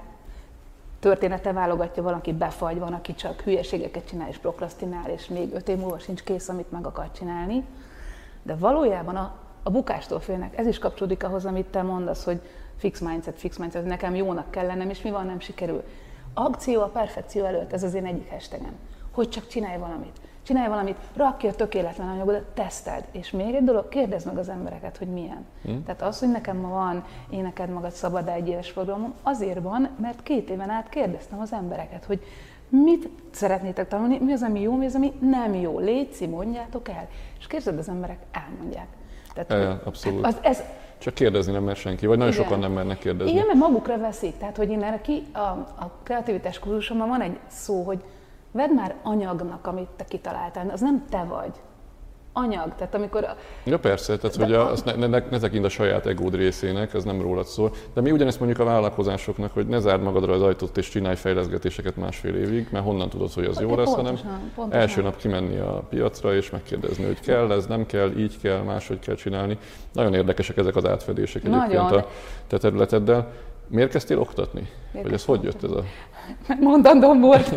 története 1.00 1.52
válogatja, 1.52 2.02
valaki 2.02 2.32
befagy, 2.32 2.78
van, 2.78 2.92
aki 2.92 3.14
csak 3.14 3.40
hülyeségeket 3.40 4.06
csinál 4.08 4.28
és 4.28 4.38
prokrastinál, 4.38 5.10
és 5.10 5.28
még 5.28 5.54
öt 5.54 5.68
év 5.68 5.78
múlva 5.78 5.98
sincs 5.98 6.22
kész, 6.22 6.48
amit 6.48 6.70
meg 6.70 6.86
akar 6.86 7.10
csinálni. 7.10 7.64
De 8.42 8.54
valójában 8.54 9.16
a, 9.16 9.34
a 9.62 9.70
bukástól 9.70 10.20
félnek. 10.20 10.58
Ez 10.58 10.66
is 10.66 10.78
kapcsolódik 10.78 11.24
ahhoz, 11.24 11.44
amit 11.44 11.66
te 11.66 11.82
mondasz, 11.82 12.24
hogy 12.24 12.40
fix 12.76 13.00
mindset, 13.00 13.38
fix 13.38 13.56
mindset, 13.56 13.84
nekem 13.84 14.14
jónak 14.14 14.50
kell 14.50 14.66
lennem, 14.66 14.90
és 14.90 15.02
mi 15.02 15.10
van, 15.10 15.26
nem 15.26 15.40
sikerül. 15.40 15.82
Akció 16.34 16.82
a 16.82 16.88
perfekció 16.88 17.44
előtt, 17.44 17.72
ez 17.72 17.82
az 17.82 17.94
én 17.94 18.06
egyik 18.06 18.30
hashtagem. 18.30 18.72
Hogy 19.10 19.28
csak 19.28 19.46
csinálj 19.46 19.78
valamit 19.78 20.20
csinálj 20.50 20.68
valamit, 20.68 20.96
rakj 21.16 21.46
a 21.46 21.54
tökéletlen 21.54 22.08
anyagodat, 22.08 22.42
teszteld. 22.42 23.04
És 23.10 23.30
még 23.30 23.54
egy 23.54 23.64
dolog, 23.64 23.88
kérdezd 23.88 24.26
meg 24.26 24.38
az 24.38 24.48
embereket, 24.48 24.96
hogy 24.96 25.08
milyen. 25.08 25.46
Hmm. 25.62 25.84
Tehát 25.84 26.02
az, 26.02 26.18
hogy 26.18 26.30
nekem 26.30 26.56
ma 26.56 26.68
van 26.68 27.04
éneked 27.30 27.70
magad 27.70 27.90
szabad 27.90 28.28
egy 28.28 28.48
éves 28.48 28.72
programom, 28.72 29.14
azért 29.22 29.60
van, 29.60 29.88
mert 30.00 30.22
két 30.22 30.50
éven 30.50 30.70
át 30.70 30.88
kérdeztem 30.88 31.40
az 31.40 31.52
embereket, 31.52 32.04
hogy 32.04 32.22
mit 32.68 33.08
szeretnétek 33.30 33.88
tanulni, 33.88 34.18
mi 34.18 34.32
az, 34.32 34.42
ami 34.42 34.60
jó, 34.60 34.76
mi 34.76 34.84
az, 34.84 34.94
ami 34.94 35.12
nem 35.20 35.54
jó. 35.54 35.78
Léci, 35.78 36.26
mondjátok 36.26 36.88
el. 36.88 37.08
És 37.38 37.46
kérdezd 37.46 37.78
az 37.78 37.88
emberek, 37.88 38.18
elmondják. 38.30 38.86
Tehát, 39.34 39.64
ja, 39.64 39.80
abszolút. 39.84 40.26
Az, 40.26 40.36
ez, 40.42 40.62
csak 40.98 41.14
kérdezni 41.14 41.52
nem 41.52 41.62
mer 41.62 41.76
senki, 41.76 42.06
vagy 42.06 42.18
nagyon 42.18 42.32
igen. 42.32 42.44
sokan 42.44 42.58
nem 42.58 42.72
mernek 42.72 42.98
kérdezni. 42.98 43.32
Igen, 43.32 43.46
mert 43.46 43.58
magukra 43.58 43.98
veszik. 43.98 44.36
Tehát, 44.38 44.56
hogy 44.56 44.70
én 44.70 44.82
erre 44.82 45.00
ki, 45.00 45.22
a, 45.32 45.38
a 45.38 45.90
kreativitás 46.02 46.58
kurzusomban 46.58 47.08
van 47.08 47.20
egy 47.20 47.38
szó, 47.46 47.82
hogy 47.82 48.02
vedd 48.52 48.74
már 48.74 48.94
anyagnak, 49.02 49.66
amit 49.66 49.88
te 49.96 50.04
kitaláltál, 50.04 50.70
az 50.70 50.80
nem 50.80 51.04
te 51.10 51.24
vagy. 51.24 51.52
Anyag, 52.32 52.74
tehát 52.76 52.94
amikor... 52.94 53.24
A... 53.24 53.36
Ja 53.64 53.78
persze, 53.78 54.16
tehát 54.16 54.36
hogy 54.36 54.52
a, 54.52 54.70
azt 54.70 54.84
ne, 54.84 55.06
ne, 55.06 55.06
ne 55.30 55.38
tekint 55.38 55.64
a 55.64 55.68
saját 55.68 56.06
egód 56.06 56.34
részének, 56.34 56.94
ez 56.94 57.04
nem 57.04 57.20
rólad 57.20 57.46
szól. 57.46 57.70
De 57.94 58.00
mi 58.00 58.10
ugyanezt 58.10 58.38
mondjuk 58.38 58.60
a 58.60 58.64
vállalkozásoknak, 58.64 59.52
hogy 59.52 59.66
ne 59.66 59.78
zárd 59.78 60.02
magadra 60.02 60.32
az 60.32 60.42
ajtót 60.42 60.76
és 60.76 60.88
csinálj 60.88 61.16
fejleszgetéseket 61.16 61.96
másfél 61.96 62.34
évig, 62.34 62.68
mert 62.70 62.84
honnan 62.84 63.08
tudod, 63.08 63.32
hogy 63.32 63.44
az 63.44 63.60
jó 63.60 63.76
lesz, 63.76 63.94
hanem 63.94 64.14
pontosan. 64.54 64.80
első 64.80 65.02
nap 65.02 65.16
kimenni 65.16 65.58
a 65.58 65.82
piacra 65.88 66.34
és 66.34 66.50
megkérdezni, 66.50 67.04
hogy 67.04 67.20
kell 67.20 67.52
ez, 67.52 67.66
nem 67.66 67.86
kell, 67.86 68.10
így 68.16 68.40
kell, 68.40 68.62
máshogy 68.62 68.98
kell 68.98 69.14
csinálni. 69.14 69.58
Nagyon 69.92 70.14
érdekesek 70.14 70.56
ezek 70.56 70.76
az 70.76 70.86
átfedések 70.86 71.44
egyébként 71.44 71.72
Nagyon. 71.72 71.98
a 71.98 72.06
te 72.46 72.58
területeddel. 72.58 73.32
Miért 73.66 73.90
kezdtél 73.90 74.18
oktatni? 74.18 74.68
Miért 74.92 75.06
Vagy 75.06 75.16
ez 75.16 75.24
hogy 75.24 75.42
jött 75.42 75.62
ez 75.62 75.70
a... 75.70 75.84
Mondandóm 76.60 77.20
volt. 77.20 77.54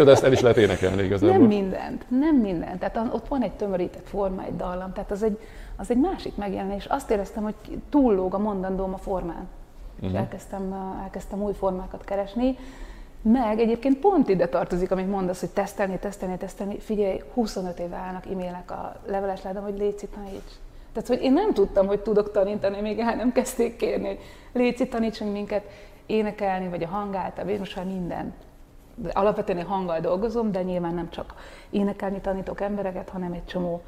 Jó, 0.00 0.06
de 0.06 0.12
ezt 0.12 0.24
el 0.24 0.32
is 0.32 0.40
lehet 0.40 0.56
énekelni 0.56 1.02
igazából. 1.02 1.38
Nem 1.38 1.46
mindent, 1.46 2.04
nem 2.08 2.36
mindent. 2.36 2.78
Tehát 2.78 3.08
ott 3.12 3.28
van 3.28 3.42
egy 3.42 3.52
tömörített 3.52 4.08
forma, 4.08 4.44
egy 4.44 4.56
dallam, 4.56 4.92
tehát 4.92 5.10
az 5.10 5.22
egy, 5.22 5.38
az 5.76 5.90
egy 5.90 5.96
másik 5.96 6.36
megjelenés. 6.36 6.84
Azt 6.84 7.10
éreztem, 7.10 7.42
hogy 7.42 7.54
túllóg 7.90 8.34
a 8.34 8.38
mondandóm 8.38 8.94
a 8.94 8.96
formán. 8.96 9.48
Uh-huh. 10.00 10.18
elkezdtem, 10.18 10.74
elkezdtem 11.02 11.42
új 11.42 11.52
formákat 11.52 12.04
keresni. 12.04 12.56
Meg 13.22 13.58
egyébként 13.58 13.98
pont 13.98 14.28
ide 14.28 14.48
tartozik, 14.48 14.90
amit 14.90 15.10
mondasz, 15.10 15.40
hogy 15.40 15.50
tesztelni, 15.50 15.98
tesztelni, 15.98 16.36
tesztelni. 16.36 16.78
Figyelj, 16.78 17.22
25 17.34 17.78
éve 17.78 17.96
állnak 17.96 18.26
e-mailek 18.26 18.70
a 18.70 18.96
leveles 19.06 19.42
ládam, 19.42 19.62
hogy 19.62 19.78
légy 19.78 20.08
taníts. 20.14 20.52
Tehát, 20.92 21.08
hogy 21.08 21.22
én 21.22 21.32
nem 21.32 21.52
tudtam, 21.52 21.86
hogy 21.86 22.00
tudok 22.00 22.32
tanítani, 22.32 22.80
még 22.80 22.98
el 22.98 23.14
nem 23.14 23.32
kezdték 23.32 23.76
kérni, 23.76 24.06
hogy 24.06 24.18
Léci, 24.52 24.88
tanítsunk 24.88 25.32
minket 25.32 25.62
énekelni, 26.06 26.68
vagy 26.68 26.82
a 26.82 26.88
hangáltal, 26.88 27.44
vagy 27.44 27.58
most 27.58 27.76
már 27.76 27.84
minden. 27.84 28.32
Alapvetően 29.12 29.58
én 29.58 29.64
hanggal 29.64 30.00
dolgozom, 30.00 30.52
de 30.52 30.62
nyilván 30.62 30.94
nem 30.94 31.10
csak 31.10 31.34
énekelni 31.70 32.20
tanítok 32.20 32.60
embereket, 32.60 33.08
hanem 33.08 33.32
egy 33.32 33.44
csomó 33.44 33.82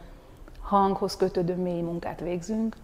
hanghoz 0.60 1.16
kötődő 1.16 1.56
mély 1.56 1.80
munkát 1.80 2.20
végzünk, 2.20 2.76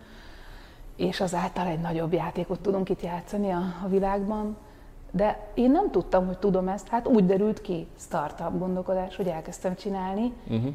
és 0.97 1.21
azáltal 1.21 1.67
egy 1.67 1.81
nagyobb 1.81 2.13
játékot 2.13 2.61
tudunk 2.61 2.89
itt 2.89 3.03
játszani 3.03 3.51
a, 3.51 3.63
a 3.85 3.89
világban. 3.89 4.57
De 5.11 5.51
én 5.55 5.71
nem 5.71 5.91
tudtam, 5.91 6.27
hogy 6.27 6.39
tudom 6.39 6.69
ezt, 6.69 6.89
hát 6.89 7.07
úgy 7.07 7.27
derült 7.27 7.61
ki 7.61 7.87
startup 7.99 8.59
gondolkodás, 8.59 9.17
hogy 9.17 9.27
elkezdtem 9.27 9.75
csinálni, 9.75 10.33
uh-huh. 10.49 10.73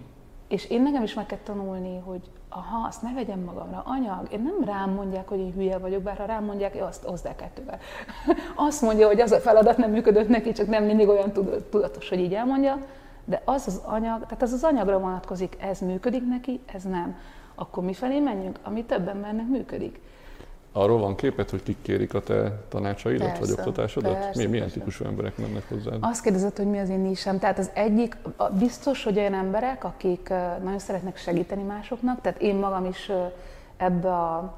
és 0.47 0.69
én 0.69 0.81
nekem 0.81 1.03
is 1.03 1.13
meg 1.13 1.25
kell 1.25 1.39
tanulni, 1.43 1.99
hogy 1.99 2.21
aha, 2.55 2.87
azt 2.87 3.01
ne 3.01 3.13
vegyem 3.13 3.39
magamra, 3.39 3.83
anyag, 3.85 4.27
én 4.31 4.41
nem 4.41 4.63
rám 4.65 4.89
mondják, 4.89 5.27
hogy 5.27 5.39
én 5.39 5.53
hülye 5.53 5.77
vagyok, 5.77 6.01
bár 6.01 6.17
ha 6.17 6.25
rám 6.25 6.43
mondják, 6.43 6.77
azt 6.81 7.03
hozd 7.03 7.25
el 7.25 7.35
kettővel. 7.35 7.79
azt 8.67 8.81
mondja, 8.81 9.07
hogy 9.07 9.21
az 9.21 9.31
a 9.31 9.39
feladat 9.39 9.77
nem 9.77 9.91
működött 9.91 10.27
neki, 10.27 10.51
csak 10.51 10.67
nem 10.67 10.83
mindig 10.83 11.07
olyan 11.07 11.31
tudatos, 11.69 12.09
hogy 12.09 12.19
így 12.19 12.33
elmondja, 12.33 12.77
de 13.25 13.41
az 13.45 13.67
az 13.67 13.81
anyag, 13.85 14.21
tehát 14.23 14.41
az 14.41 14.51
az 14.51 14.63
anyagra 14.63 14.99
vonatkozik, 14.99 15.57
ez 15.59 15.79
működik 15.79 16.27
neki, 16.27 16.59
ez 16.65 16.83
nem. 16.83 17.15
Akkor 17.55 17.83
mi 17.83 17.93
felé 17.93 18.19
menjünk, 18.19 18.59
ami 18.63 18.83
több 18.83 19.07
embernek 19.07 19.47
működik. 19.47 20.01
Arról 20.75 20.99
van 20.99 21.15
képet, 21.15 21.49
hogy 21.49 21.63
kik 21.63 21.77
kérik 21.81 22.13
a 22.13 22.21
te 22.21 22.51
tanácsaidat, 22.69 23.27
persze, 23.27 23.39
vagy 23.39 23.51
oktatásodat? 23.51 24.13
Persze, 24.13 24.41
mi, 24.41 24.45
milyen 24.45 24.63
persze. 24.63 24.79
típusú 24.79 25.05
emberek 25.05 25.37
mennek 25.37 25.69
hozzád? 25.69 25.97
Azt 25.99 26.21
kérdezett, 26.21 26.57
hogy 26.57 26.65
mi 26.65 26.79
az 26.79 26.89
én 26.89 26.99
nisem. 26.99 27.39
Tehát 27.39 27.59
az 27.59 27.69
egyik, 27.73 28.17
biztos, 28.59 29.03
hogy 29.03 29.17
olyan 29.17 29.33
emberek, 29.33 29.83
akik 29.83 30.29
nagyon 30.63 30.79
szeretnek 30.79 31.17
segíteni 31.17 31.63
másoknak, 31.63 32.21
tehát 32.21 32.41
én 32.41 32.55
magam 32.55 32.85
is 32.85 33.11
ebbe 33.77 34.09
a 34.09 34.57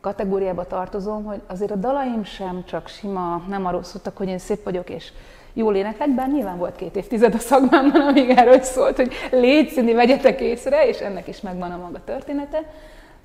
kategóriába 0.00 0.66
tartozom, 0.66 1.24
hogy 1.24 1.40
azért 1.46 1.70
a 1.70 1.76
dalaim 1.76 2.24
sem 2.24 2.64
csak 2.64 2.88
sima, 2.88 3.42
nem 3.48 3.66
arról 3.66 3.82
szóltak, 3.82 4.16
hogy 4.16 4.28
én 4.28 4.38
szép 4.38 4.62
vagyok, 4.64 4.90
és 4.90 5.12
jól 5.52 5.74
éneklek, 5.74 6.14
bár 6.14 6.28
nyilván 6.28 6.58
volt 6.58 6.76
két 6.76 6.96
évtized 6.96 7.34
a 7.34 7.38
szakmámban, 7.38 8.00
amíg 8.00 8.30
erről 8.30 8.60
szólt, 8.60 8.96
hogy 8.96 9.12
légy 9.30 9.68
színi, 9.68 9.92
vegyetek 9.92 10.40
észre, 10.40 10.88
és 10.88 10.98
ennek 10.98 11.28
is 11.28 11.40
megvan 11.40 11.70
a 11.70 11.76
maga 11.76 12.00
története. 12.04 12.62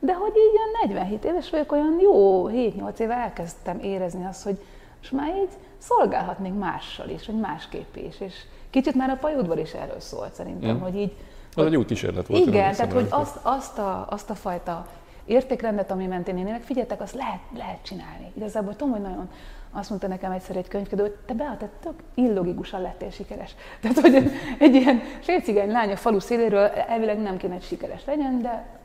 De 0.03 0.13
hogy 0.13 0.31
így 0.35 0.57
olyan 0.57 0.97
47 0.97 1.25
éves 1.25 1.49
vagyok, 1.49 1.71
olyan 1.71 1.99
jó 2.01 2.47
7-8 2.49 2.99
éve 2.99 3.13
elkezdtem 3.13 3.79
érezni 3.79 4.25
azt, 4.25 4.43
hogy 4.43 4.57
most 4.97 5.11
már 5.11 5.35
így 5.35 5.49
szolgálhatnék 5.77 6.53
mással 6.53 7.09
is, 7.09 7.25
vagy 7.25 7.39
másképp 7.39 7.95
is. 7.95 8.19
És 8.19 8.33
kicsit 8.69 8.95
már 8.95 9.09
a 9.09 9.15
pajudvar 9.15 9.59
is 9.59 9.73
erről 9.73 9.99
szólt 9.99 10.33
szerintem, 10.33 10.75
mm. 10.75 10.79
hogy 10.79 10.95
így... 10.95 11.13
Az 11.55 11.65
egy 11.65 11.71
jó 11.71 11.85
kísérlet 11.85 12.27
volt. 12.27 12.45
Igen, 12.45 12.75
tehát 12.75 12.93
hogy 12.93 13.07
azt, 13.09 13.39
azt, 13.41 13.77
a, 13.77 14.07
azt 14.09 14.29
a 14.29 14.35
fajta 14.35 14.87
értékrendet, 15.25 15.91
ami 15.91 16.05
mentén 16.05 16.37
én 16.37 16.47
élek, 16.47 16.61
figyeljetek, 16.61 17.01
azt 17.01 17.15
lehet, 17.15 17.39
lehet 17.57 17.79
csinálni. 17.81 18.31
Igazából 18.35 18.75
tudom, 18.75 18.91
hogy 18.91 19.01
nagyon 19.01 19.29
azt 19.71 19.89
mondta 19.89 20.07
nekem 20.07 20.31
egyszer 20.31 20.55
egy 20.55 20.67
könyvkedő, 20.67 21.01
hogy 21.01 21.15
te 21.25 21.33
Beata, 21.33 21.69
tök 21.81 21.93
illogikusan 22.13 22.81
lettél 22.81 23.09
sikeres. 23.09 23.55
Tehát, 23.81 23.99
hogy 23.99 24.31
egy 24.59 24.75
ilyen 24.75 25.01
sércigány 25.19 25.71
lány 25.71 25.91
a 25.91 25.95
falu 25.95 26.19
széléről 26.19 26.65
elvileg 26.65 27.21
nem 27.21 27.37
kéne, 27.37 27.53
hogy 27.53 27.63
sikeres 27.63 28.05
legyen, 28.05 28.41
de 28.41 28.80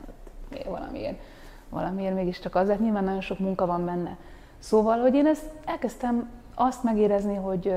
valamiért, 0.65 1.19
valamiért 1.69 2.15
mégiscsak 2.15 2.55
az, 2.55 2.69
hát 2.69 2.79
nyilván 2.79 3.03
nagyon 3.03 3.21
sok 3.21 3.39
munka 3.39 3.65
van 3.65 3.85
benne. 3.85 4.17
Szóval, 4.59 4.99
hogy 4.99 5.13
én 5.13 5.25
ezt 5.25 5.45
elkezdtem 5.65 6.29
azt 6.55 6.83
megérezni, 6.83 7.35
hogy, 7.35 7.73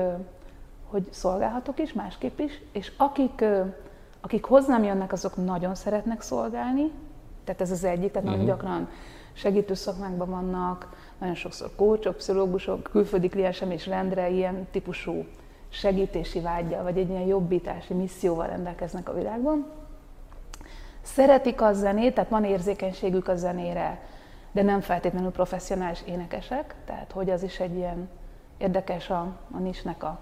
hogy 0.85 1.07
szolgálhatok 1.09 1.79
is, 1.79 1.93
másképp 1.93 2.39
is, 2.39 2.61
és 2.71 2.91
akik, 2.97 3.43
akik 4.21 4.43
hozzám 4.43 4.83
jönnek, 4.83 5.11
azok 5.11 5.45
nagyon 5.45 5.75
szeretnek 5.75 6.21
szolgálni, 6.21 6.91
tehát 7.43 7.61
ez 7.61 7.71
az 7.71 7.83
egyik, 7.83 8.11
tehát 8.11 8.27
uh-huh. 8.27 8.45
nagyon 8.45 8.55
mhm. 8.55 8.65
gyakran 8.65 8.89
segítő 9.33 9.73
szakmákban 9.73 10.29
vannak, 10.29 10.89
nagyon 11.17 11.35
sokszor 11.35 11.71
kócsok, 11.75 12.15
pszichológusok, 12.15 12.83
külföldi 12.83 13.27
kliensem 13.27 13.71
és 13.71 13.87
rendre 13.87 14.29
ilyen 14.29 14.67
típusú 14.71 15.25
segítési 15.69 16.39
vágyja, 16.39 16.83
vagy 16.83 16.97
egy 16.97 17.09
ilyen 17.09 17.25
jobbítási 17.27 17.93
misszióval 17.93 18.47
rendelkeznek 18.47 19.09
a 19.09 19.13
világban. 19.13 19.65
Szeretik 21.01 21.61
a 21.61 21.73
zenét, 21.73 22.13
tehát 22.13 22.29
van 22.29 22.43
érzékenységük 22.43 23.27
a 23.27 23.35
zenére, 23.35 23.99
de 24.51 24.61
nem 24.61 24.81
feltétlenül 24.81 25.31
professzionális 25.31 25.99
énekesek, 26.05 26.75
tehát 26.85 27.11
hogy 27.11 27.29
az 27.29 27.43
is 27.43 27.59
egy 27.59 27.75
ilyen 27.75 28.09
érdekes 28.57 29.09
a, 29.09 29.35
a 29.51 29.57
nisnek 29.57 30.03
a, 30.03 30.19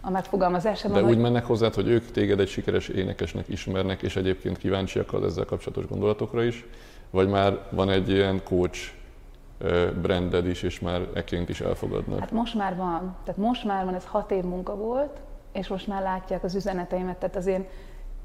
a 0.00 0.10
megfogalmazása. 0.10 0.88
De 0.88 1.02
úgy 1.02 1.18
mennek 1.18 1.44
hozzá, 1.44 1.68
hogy 1.74 1.88
ők 1.88 2.10
téged 2.10 2.40
egy 2.40 2.48
sikeres 2.48 2.88
énekesnek 2.88 3.48
ismernek, 3.48 4.02
és 4.02 4.16
egyébként 4.16 4.58
kíváncsiak 4.58 5.12
az 5.12 5.24
ezzel 5.24 5.44
kapcsolatos 5.44 5.86
gondolatokra 5.86 6.42
is, 6.42 6.64
vagy 7.10 7.28
már 7.28 7.58
van 7.70 7.90
egy 7.90 8.10
ilyen 8.10 8.42
coach 8.44 8.92
branded 10.02 10.46
is, 10.46 10.62
és 10.62 10.80
már 10.80 11.08
ekként 11.14 11.48
is 11.48 11.60
elfogadnak? 11.60 12.18
Hát 12.18 12.30
most 12.30 12.54
már 12.54 12.76
van. 12.76 13.16
Tehát 13.24 13.40
most 13.40 13.64
már 13.64 13.84
van, 13.84 13.94
ez 13.94 14.04
hat 14.04 14.30
év 14.30 14.42
munka 14.42 14.76
volt, 14.76 15.20
és 15.52 15.68
most 15.68 15.86
már 15.86 16.02
látják 16.02 16.44
az 16.44 16.54
üzeneteimet, 16.54 17.16
tehát 17.16 17.36
az 17.36 17.46
én 17.46 17.66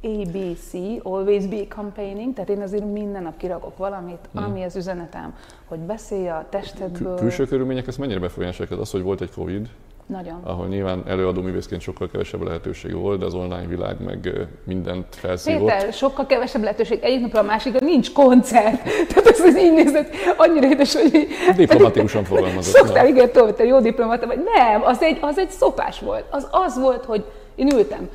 ABC, 0.03 0.73
Always 1.03 1.45
Be 1.45 1.63
Campaigning, 1.67 2.33
tehát 2.33 2.49
én 2.49 2.61
azért 2.61 2.91
minden 2.91 3.23
nap 3.23 3.37
kirakok 3.37 3.77
valamit, 3.77 4.29
hmm. 4.33 4.43
ami 4.43 4.63
az 4.63 4.75
üzenetem, 4.75 5.33
hogy 5.65 5.79
beszélj 5.79 6.27
a 6.27 6.45
testedből. 6.49 6.91
Kül- 6.91 7.19
külső 7.19 7.45
körülmények 7.45 7.87
ezt 7.87 7.97
mennyire 7.97 8.19
befolyásolják? 8.19 8.79
Az, 8.79 8.91
hogy 8.91 9.01
volt 9.01 9.21
egy 9.21 9.31
Covid, 9.31 9.69
nagyon. 10.07 10.41
Ahol 10.43 10.67
nyilván 10.67 11.03
előadó 11.07 11.41
művészként 11.41 11.81
sokkal 11.81 12.07
kevesebb 12.07 12.41
lehetőség 12.41 12.93
volt, 12.93 13.19
de 13.19 13.25
az 13.25 13.33
online 13.33 13.65
világ 13.67 14.03
meg 14.03 14.47
mindent 14.63 15.15
felszívott. 15.15 15.71
Péter, 15.71 15.93
sokkal 15.93 16.25
kevesebb 16.25 16.61
lehetőség. 16.61 16.99
Egyik 17.01 17.21
napra 17.21 17.39
a 17.39 17.43
másikra 17.43 17.85
nincs 17.85 18.13
koncert. 18.13 18.83
Tehát 19.09 19.25
ez, 19.25 19.39
az 19.39 19.57
így 19.57 19.73
nézett, 19.73 20.09
annyira 20.37 20.67
édes, 20.67 20.95
hogy... 20.95 21.27
Diplomatikusan 21.55 22.23
fogalmazott. 22.23 22.73
Szoktál, 22.73 23.07
igen, 23.07 23.31
tovább, 23.31 23.55
te 23.55 23.63
jó 23.63 23.79
diplomata 23.79 24.27
vagy. 24.27 24.39
Nem, 24.55 24.83
az 24.83 25.01
egy, 25.01 25.17
az 25.21 25.37
egy 25.37 25.49
szopás 25.49 25.99
volt. 25.99 26.23
Az 26.29 26.47
az 26.51 26.79
volt, 26.79 27.05
hogy 27.05 27.25
én 27.55 27.73
ültem 27.73 28.09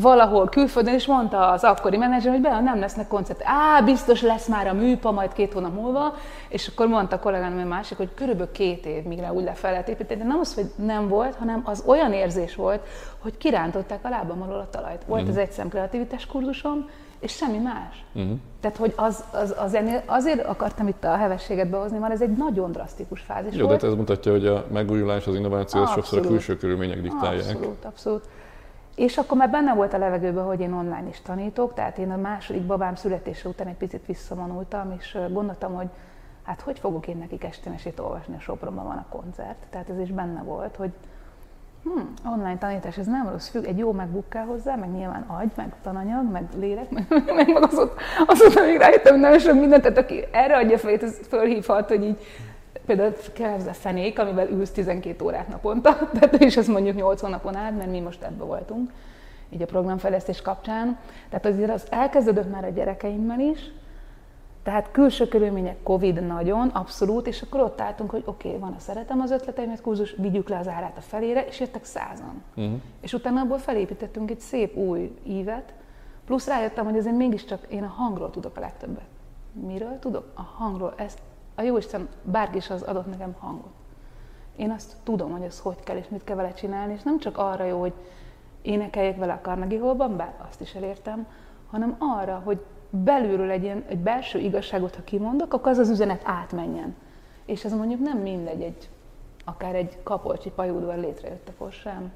valahol 0.00 0.48
külföldön, 0.48 0.94
és 0.94 1.06
mondta 1.06 1.50
az 1.50 1.64
akkori 1.64 1.96
menedzser, 1.96 2.32
hogy 2.32 2.40
be, 2.40 2.60
nem 2.60 2.78
lesznek 2.78 3.08
koncert. 3.08 3.40
Á, 3.44 3.80
biztos 3.80 4.22
lesz 4.22 4.46
már 4.46 4.66
a 4.66 4.72
műpa, 4.72 5.10
majd 5.10 5.32
két 5.32 5.52
hónap 5.52 5.74
múlva, 5.74 6.14
és 6.48 6.68
akkor 6.68 6.86
mondta 6.86 7.16
a 7.16 7.18
kollégám, 7.18 7.60
a 7.64 7.68
másik, 7.68 7.96
hogy 7.96 8.14
körülbelül 8.14 8.52
két 8.52 8.86
év, 8.86 9.02
míg 9.02 9.22
úgy 9.32 9.44
le 9.44 9.52
fel 9.52 9.70
lehet 9.70 9.88
építeni. 9.88 10.20
De 10.20 10.26
nem 10.26 10.38
az, 10.38 10.54
hogy 10.54 10.70
nem 10.76 11.08
volt, 11.08 11.34
hanem 11.34 11.62
az 11.64 11.82
olyan 11.86 12.12
érzés 12.12 12.54
volt, 12.54 12.80
hogy 13.18 13.36
kirántották 13.36 13.98
a 14.02 14.08
lábam 14.08 14.42
alól 14.42 14.58
a 14.58 14.68
talajt. 14.70 15.04
Volt 15.06 15.20
uh-huh. 15.20 15.36
az 15.36 15.42
egyszem 15.42 15.68
kreativitás 15.68 16.26
kurzusom, 16.26 16.88
és 17.20 17.32
semmi 17.32 17.58
más. 17.58 18.04
Uh-huh. 18.14 18.38
Tehát, 18.60 18.76
hogy 18.76 18.92
az, 18.96 19.24
az, 19.32 19.54
az 19.58 19.74
ennél, 19.74 20.02
azért 20.06 20.46
akartam 20.46 20.88
itt 20.88 21.04
a 21.04 21.16
hevességet 21.16 21.70
behozni, 21.70 21.98
mert 21.98 22.12
ez 22.12 22.22
egy 22.22 22.36
nagyon 22.36 22.72
drasztikus 22.72 23.20
fázis 23.20 23.54
Jó, 23.54 23.66
volt. 23.66 23.80
de 23.80 23.86
ez 23.86 23.94
mutatja, 23.94 24.32
hogy 24.32 24.46
a 24.46 24.64
megújulás, 24.72 25.26
az 25.26 25.34
innováció, 25.34 25.82
az 25.82 25.90
sokszor 25.90 26.18
a 26.18 26.26
külső 26.26 26.56
körülmények 26.56 27.00
diktálják. 27.00 27.54
Abszolút, 27.54 27.84
abszolút. 27.84 28.28
És 28.98 29.18
akkor 29.18 29.36
már 29.36 29.50
benne 29.50 29.74
volt 29.74 29.92
a 29.92 29.98
levegőben, 29.98 30.44
hogy 30.44 30.60
én 30.60 30.72
online 30.72 31.08
is 31.08 31.20
tanítok, 31.20 31.74
tehát 31.74 31.98
én 31.98 32.10
a 32.10 32.16
második 32.16 32.62
babám 32.62 32.94
születése 32.94 33.48
után 33.48 33.66
egy 33.66 33.76
picit 33.76 34.06
visszavonultam, 34.06 34.94
és 34.98 35.18
gondoltam, 35.30 35.74
hogy 35.74 35.88
hát 36.42 36.60
hogy 36.60 36.78
fogok 36.78 37.06
én 37.06 37.16
nekik 37.16 37.44
estemesét 37.44 37.98
olvasni, 37.98 38.34
a 38.34 38.40
Sopronban 38.40 38.86
van 38.86 38.96
a 38.96 39.06
koncert. 39.08 39.56
Tehát 39.70 39.88
ez 39.88 39.98
is 39.98 40.10
benne 40.10 40.42
volt, 40.42 40.76
hogy 40.76 40.90
hmm, 41.82 42.14
online 42.24 42.58
tanítás, 42.58 42.98
ez 42.98 43.06
nem 43.06 43.28
rossz, 43.28 43.48
függ, 43.48 43.64
egy 43.64 43.78
jó 43.78 43.94
kell 44.28 44.44
hozzá, 44.44 44.74
meg 44.74 44.90
nyilván 44.90 45.24
agy, 45.26 45.50
meg 45.54 45.72
tananyag, 45.82 46.30
meg 46.30 46.48
lélek, 46.56 46.90
meg, 46.90 47.06
meg, 47.34 47.34
meg 47.34 47.62
az 47.62 47.78
ott, 47.78 48.00
azóta 48.26 48.62
még 48.64 48.76
rájöttem 48.76 49.20
nagyon 49.20 49.38
sok 49.38 49.54
mindent, 49.54 49.82
tehát 49.82 49.98
aki 49.98 50.24
erre 50.32 50.56
adja 50.56 50.78
fejét, 50.78 51.02
ez 51.02 51.18
fölhívhat, 51.28 51.88
hogy 51.88 52.04
így 52.04 52.18
például 52.88 53.14
kell 53.32 53.58
a 53.68 53.72
fenék, 53.72 54.18
amivel 54.18 54.48
ülsz 54.48 54.70
12 54.70 55.24
órát 55.24 55.48
naponta, 55.48 55.98
tehát 56.12 56.34
és 56.34 56.56
ez 56.56 56.66
mondjuk 56.66 56.96
8 56.96 57.20
hónapon 57.20 57.56
át, 57.56 57.76
mert 57.76 57.90
mi 57.90 58.00
most 58.00 58.22
ebbe 58.22 58.44
voltunk, 58.44 58.90
így 59.50 59.62
a 59.62 59.66
programfejlesztés 59.66 60.42
kapcsán. 60.42 60.98
Tehát 61.28 61.46
azért 61.46 61.70
az 61.70 61.86
elkezdődött 61.90 62.50
már 62.50 62.64
a 62.64 62.68
gyerekeimmel 62.68 63.40
is, 63.40 63.70
tehát 64.62 64.90
külső 64.90 65.28
körülmények, 65.28 65.82
Covid 65.82 66.26
nagyon, 66.26 66.68
abszolút, 66.68 67.26
és 67.26 67.42
akkor 67.42 67.60
ott 67.60 67.80
álltunk, 67.80 68.10
hogy 68.10 68.22
oké, 68.24 68.48
okay, 68.48 68.60
van 68.60 68.72
a 68.72 68.80
szeretem 68.80 69.20
az 69.20 69.30
ötleteimet 69.30 69.80
kurzus, 69.80 70.14
vigyük 70.18 70.48
le 70.48 70.58
az 70.58 70.68
árát 70.68 70.96
a 70.96 71.00
felére, 71.00 71.46
és 71.46 71.60
jöttek 71.60 71.84
százan. 71.84 72.42
Uh-huh. 72.54 72.80
És 73.00 73.12
utána 73.12 73.40
abból 73.40 73.58
felépítettünk 73.58 74.30
egy 74.30 74.40
szép 74.40 74.76
új 74.76 75.14
ívet, 75.22 75.72
plusz 76.26 76.46
rájöttem, 76.46 76.84
hogy 76.84 76.96
azért 76.96 77.16
mégiscsak 77.16 77.66
én 77.68 77.82
a 77.82 77.94
hangról 77.96 78.30
tudok 78.30 78.56
a 78.56 78.60
legtöbbet. 78.60 79.06
Miről 79.66 79.98
tudok? 79.98 80.32
A 80.34 80.42
hangról. 80.42 80.94
Ezt 80.96 81.18
a 81.58 81.62
Jóisten 81.62 82.08
bárki 82.22 82.56
is 82.56 82.70
az 82.70 82.82
adott 82.82 83.10
nekem 83.10 83.36
hangot. 83.38 83.72
Én 84.56 84.70
azt 84.70 84.96
tudom, 85.02 85.30
hogy 85.30 85.42
ez 85.42 85.60
hogy 85.60 85.80
kell 85.84 85.96
és 85.96 86.08
mit 86.08 86.24
kell 86.24 86.36
vele 86.36 86.52
csinálni, 86.52 86.92
és 86.92 87.02
nem 87.02 87.18
csak 87.18 87.38
arra 87.38 87.64
jó, 87.64 87.80
hogy 87.80 87.92
énekeljek 88.62 89.16
vele 89.16 89.32
a 89.32 89.40
Carnegie 89.42 89.80
Hallban, 89.80 90.16
bár 90.16 90.34
azt 90.48 90.60
is 90.60 90.74
elértem, 90.74 91.26
hanem 91.70 91.96
arra, 91.98 92.42
hogy 92.44 92.64
belülről 92.90 93.50
egy, 93.50 93.62
ilyen, 93.62 93.84
egy 93.88 93.98
belső 93.98 94.38
igazságot, 94.38 94.94
ha 94.94 95.04
kimondok, 95.04 95.54
akkor 95.54 95.70
az 95.70 95.78
az 95.78 95.90
üzenet 95.90 96.22
átmenjen. 96.24 96.94
És 97.44 97.64
ez 97.64 97.72
mondjuk 97.72 98.00
nem 98.00 98.18
mindegy, 98.18 98.62
egy, 98.62 98.88
akár 99.44 99.74
egy 99.74 99.98
kapolcsi 100.02 100.50
pajúdvar 100.50 100.98
létrejött 100.98 101.48
akkor 101.48 101.72
sem. 101.72 102.12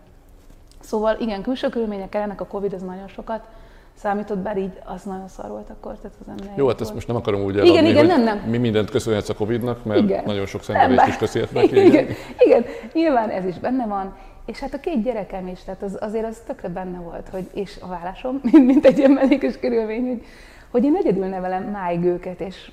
Szóval 0.81 1.20
igen, 1.20 1.42
külső 1.42 1.68
körülmények 1.68 2.14
ennek 2.14 2.40
a 2.40 2.46
Covid 2.46 2.72
az 2.72 2.83
nagyon 2.83 3.09
sokat 3.09 3.48
számított, 3.94 4.38
bár 4.38 4.59
így 4.59 4.72
az 4.85 5.02
nagyon 5.02 5.28
szar 5.28 5.48
volt 5.48 5.70
akkor, 5.70 5.96
tehát 5.96 6.16
az 6.20 6.26
nem 6.26 6.52
Jó, 6.57 6.68
hát 6.68 6.81
ezt 6.81 6.94
most 6.94 7.07
nem 7.07 7.16
akarom 7.16 7.40
úgy 7.42 7.55
eladni, 7.55 7.70
igen, 7.70 7.87
igen, 7.87 8.07
nem, 8.07 8.22
nem. 8.22 8.38
mi 8.38 8.59
mindent 8.59 8.90
köszönhetsz 8.90 9.28
a 9.28 9.35
Covid-nak, 9.35 9.85
mert 9.85 10.00
igen. 10.00 10.22
nagyon 10.24 10.46
sok 10.46 10.62
szenvedést 10.62 11.07
is 11.07 11.16
köszönhetnek. 11.16 11.64
Igen, 11.64 11.87
igen, 11.87 12.07
igen, 12.38 12.64
nyilván 12.92 13.28
ez 13.28 13.44
is 13.44 13.59
benne 13.59 13.87
van, 13.87 14.16
és 14.46 14.59
hát 14.59 14.74
a 14.74 14.81
két 14.81 15.02
gyerekem 15.02 15.46
is, 15.46 15.64
tehát 15.64 15.83
az, 15.83 15.96
azért 16.00 16.26
az 16.26 16.42
tökre 16.46 16.68
benne 16.68 16.98
volt, 16.98 17.28
hogy, 17.28 17.46
és 17.52 17.78
a 17.81 17.87
vállásom, 17.87 18.40
mint, 18.42 18.66
mint 18.72 18.85
egy 18.87 18.98
ilyen 18.98 19.11
mellékes 19.11 19.59
körülmény, 19.59 20.07
hogy, 20.07 20.22
hogy 20.70 20.85
én 20.85 20.96
egyedül 20.96 21.26
nevelem 21.26 21.62
máig 21.62 22.05
őket, 22.05 22.40
és 22.40 22.70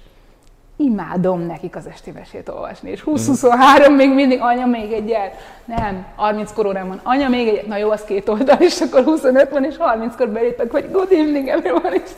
imádom 0.79 1.41
nekik 1.41 1.75
az 1.75 1.87
esti 1.87 2.11
mesét 2.11 2.49
olvasni, 2.49 2.89
és 2.89 3.03
20-23 3.05 3.95
még 3.95 4.13
mindig, 4.13 4.39
anya 4.41 4.65
még 4.65 4.91
egyet, 4.91 5.35
nem, 5.65 6.05
30 6.15 6.53
korórán 6.53 6.87
van, 6.87 6.99
anya 7.03 7.29
még 7.29 7.47
egyet, 7.47 7.67
na 7.67 7.77
jó, 7.77 7.89
az 7.89 8.03
két 8.03 8.29
oldal, 8.29 8.57
és 8.59 8.81
akkor 8.81 9.03
25 9.03 9.49
van, 9.49 9.63
és 9.63 9.75
30-kor 9.79 10.29
belépek, 10.29 10.71
hogy 10.71 10.91
good 10.91 11.11
evening 11.11 11.47
everyone, 11.47 11.89
és, 11.89 12.11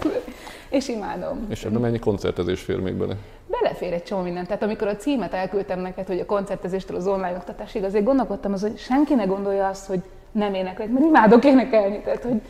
és 0.70 0.88
imádom. 0.88 1.46
És 1.50 1.64
ebben 1.64 1.82
mennyi 1.82 2.00
koncertezés 2.00 2.62
fér 2.62 2.80
még 2.80 2.94
bele? 2.94 3.16
Belefér 3.48 3.94
egy 3.94 4.04
csomó 4.04 4.22
minden. 4.22 4.46
Tehát 4.46 4.64
amikor 4.64 4.88
a 4.88 4.96
címet 4.96 5.34
elküldtem 5.34 5.80
neked, 5.80 6.08
hogy 6.08 6.20
a 6.20 6.26
koncertezéstől 6.26 6.98
az 6.98 7.08
online 7.08 7.36
oktatásig, 7.36 7.84
azért 7.84 8.06
gondolkodtam 8.06 8.54
az, 8.54 8.62
hogy 8.62 8.78
senki 8.78 9.14
ne 9.14 9.26
gondolja 9.26 9.68
azt, 9.68 9.86
hogy 9.86 10.02
nem 10.32 10.54
éneklek, 10.54 10.90
mert 10.90 11.06
imádok 11.06 11.46
énekelni. 11.46 12.00
Tehát, 12.00 12.24
hogy 12.24 12.42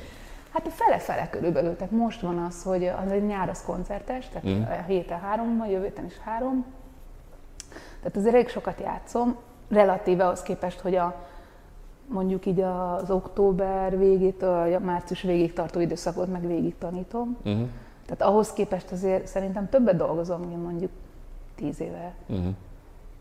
Hát 0.54 0.68
a 0.68 0.70
fele-fele 0.70 1.30
körülbelül, 1.30 1.76
tehát 1.76 1.92
most 1.92 2.22
van 2.22 2.38
az, 2.38 2.64
hogy 2.64 2.86
az 2.86 3.12
egy 3.12 3.26
nyár 3.26 3.50
az 3.50 3.64
koncertes, 3.66 4.30
tehát 4.30 4.48
mm. 4.48 4.62
a 4.62 4.84
héten 4.88 5.20
három 5.20 5.58
van, 5.58 5.68
jövő 5.68 5.84
héten 5.84 6.06
is 6.06 6.18
három. 6.18 6.66
Tehát 8.00 8.18
azért 8.18 8.34
elég 8.34 8.48
sokat 8.50 8.80
játszom, 8.80 9.38
relatíve 9.70 10.26
ahhoz 10.26 10.42
képest, 10.42 10.80
hogy 10.80 10.96
a, 10.96 11.16
mondjuk 12.08 12.46
így 12.46 12.62
az 12.62 13.12
október 13.12 13.98
végétől 13.98 14.76
a 14.76 14.80
március 14.80 15.22
végig 15.22 15.54
tartó 15.54 15.80
időszakot 15.80 16.32
meg 16.32 16.48
végig 16.48 16.78
tanítom. 16.78 17.38
Mm. 17.50 17.64
Tehát 18.06 18.22
ahhoz 18.34 18.54
képest 18.54 18.92
azért 18.92 19.28
szerintem 19.28 19.70
többet 19.70 19.96
dolgozom, 19.96 20.42
mint 20.42 20.64
mondjuk 20.64 20.92
tíz 21.56 21.82
éve. 21.82 22.14
Mm 22.34 22.50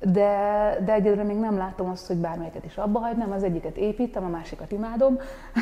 de, 0.00 0.76
de 0.84 0.92
egyelőre 0.92 1.22
még 1.22 1.36
nem 1.36 1.56
látom 1.56 1.90
azt, 1.90 2.06
hogy 2.06 2.16
bármelyiket 2.16 2.64
is 2.64 2.76
abba 2.76 2.98
hagynám. 2.98 3.32
Az 3.32 3.42
egyiket 3.42 3.76
építem, 3.76 4.24
a 4.24 4.28
másikat 4.28 4.72
imádom, 4.72 5.18